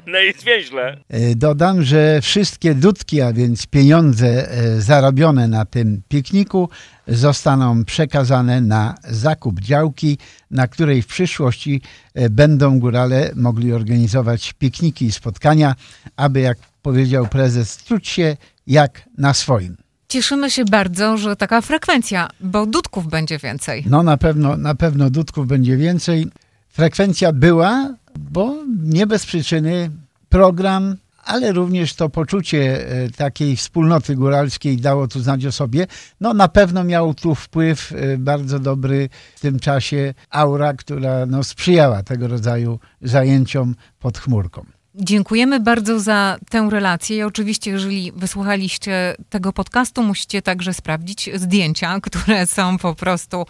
no 0.08 0.20
i 0.20 0.34
zwięźle. 0.34 0.98
E, 1.10 1.36
Dodam, 1.36 1.84
że 1.84 2.22
wszystkie 2.22 2.76
dudki, 2.76 3.22
a 3.22 3.34
więc 3.34 3.68
pieniądze 3.68 4.28
e, 4.28 4.82
zarobione 4.82 5.48
na 5.48 5.66
tym 5.66 6.02
pikniku 6.10 6.70
zostaną 7.12 7.86
przekazane 7.86 8.62
na 8.62 8.96
zakup 9.10 9.60
działki, 9.60 10.18
na 10.52 10.68
której 10.68 11.02
w 11.02 11.08
przyszłości 11.08 11.82
e, 12.14 12.30
będą 12.30 12.80
górale 12.80 13.32
mogli 13.36 13.74
organizować 13.74 14.54
pikniki 14.54 15.06
i 15.06 15.12
spotkania, 15.12 15.76
aby, 16.16 16.40
jak 16.40 16.58
powiedział 16.82 17.28
prezes, 17.28 17.84
czuć 17.84 18.08
się 18.08 18.38
jak 18.68 19.10
na 19.18 19.34
swoim. 19.34 19.78
Cieszymy 20.08 20.52
się 20.52 20.66
bardzo, 20.66 21.18
że 21.18 21.36
taka 21.36 21.62
frekwencja, 21.62 22.30
bo 22.40 22.66
dudków 22.66 23.08
będzie 23.08 23.38
więcej. 23.38 23.84
No 23.90 24.04
na 24.04 24.18
pewno, 24.18 24.58
na 24.58 24.76
pewno 24.76 25.10
dudków 25.10 25.48
będzie 25.48 25.78
więcej. 25.78 26.28
Frekwencja 26.70 27.34
była, 27.34 27.96
bo 28.20 28.56
nie 28.84 29.08
bez 29.08 29.26
przyczyny 29.26 29.90
program, 30.30 30.96
ale 31.24 31.52
również 31.52 31.94
to 31.94 32.10
poczucie 32.10 32.90
e, 32.90 33.10
takiej 33.10 33.56
wspólnoty 33.56 34.16
góralskiej 34.16 34.78
dało 34.78 35.08
tu 35.08 35.20
znać 35.20 35.46
o 35.46 35.52
sobie. 35.52 35.88
No 36.22 36.34
na 36.34 36.48
pewno 36.48 36.84
miał 36.84 37.14
tu 37.14 37.36
wpływ 37.36 37.94
e, 37.96 38.18
bardzo 38.18 38.60
dobry 38.60 39.10
w 39.36 39.40
tym 39.40 39.60
czasie 39.60 40.14
aura, 40.30 40.74
która 40.74 41.26
no, 41.26 41.44
sprzyjała 41.44 42.04
tego 42.04 42.28
rodzaju 42.28 42.80
zajęciom 43.02 43.76
pod 44.00 44.18
chmurką. 44.18 44.66
Dziękujemy 44.96 45.60
bardzo 45.60 46.00
za 46.00 46.38
tę 46.50 46.68
relację. 46.72 47.18
I 47.18 47.24
oczywiście, 47.24 47.72
jeżeli 47.72 48.12
wysłuchaliście 48.12 49.16
tego 49.30 49.54
podcastu, 49.54 50.04
musicie 50.04 50.42
także 50.42 50.74
sprawdzić 50.74 51.30
zdjęcia, 51.36 52.00
które 52.02 52.46
są 52.46 52.78
po 52.78 52.96
prostu 52.96 53.46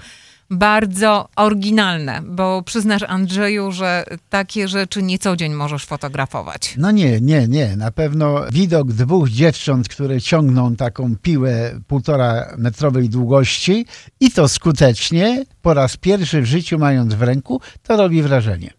bardzo 0.52 1.30
oryginalne, 1.36 2.22
bo 2.26 2.62
przyznasz 2.62 3.04
Andrzeju, 3.04 3.72
że 3.72 4.06
takie 4.30 4.68
rzeczy 4.68 5.04
nie 5.04 5.20
co 5.20 5.36
dzień 5.36 5.54
możesz 5.54 5.86
fotografować. 5.86 6.76
No 6.78 6.92
nie, 6.92 7.22
nie, 7.22 7.48
nie. 7.48 7.76
Na 7.76 7.92
pewno 7.92 8.42
widok 8.52 8.92
dwóch 8.92 9.30
dziewcząt, 9.30 9.90
które 9.90 10.22
ciągną 10.22 10.76
taką 10.76 11.16
piłę 11.18 11.80
półtora 11.88 12.54
metrowej 12.58 13.10
długości 13.10 13.86
i 14.20 14.32
to 14.32 14.48
skutecznie, 14.48 15.46
po 15.62 15.74
raz 15.74 15.98
pierwszy 15.98 16.42
w 16.42 16.46
życiu 16.46 16.80
mając 16.80 17.14
w 17.14 17.22
ręku, 17.22 17.62
to 17.84 17.98
robi 17.98 18.22
wrażenie. 18.22 18.74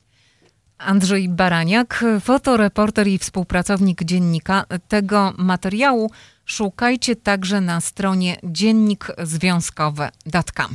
Andrzej 0.79 1.29
Baraniak, 1.29 2.05
fotoreporter 2.21 3.09
i 3.09 3.19
współpracownik 3.19 4.05
dziennika. 4.05 4.65
Tego 4.89 5.33
materiału 5.39 6.11
szukajcie 6.45 7.17
także 7.17 7.61
na 7.61 7.81
stronie 7.81 8.37
dziennikzwiązkowy.com. 8.45 10.75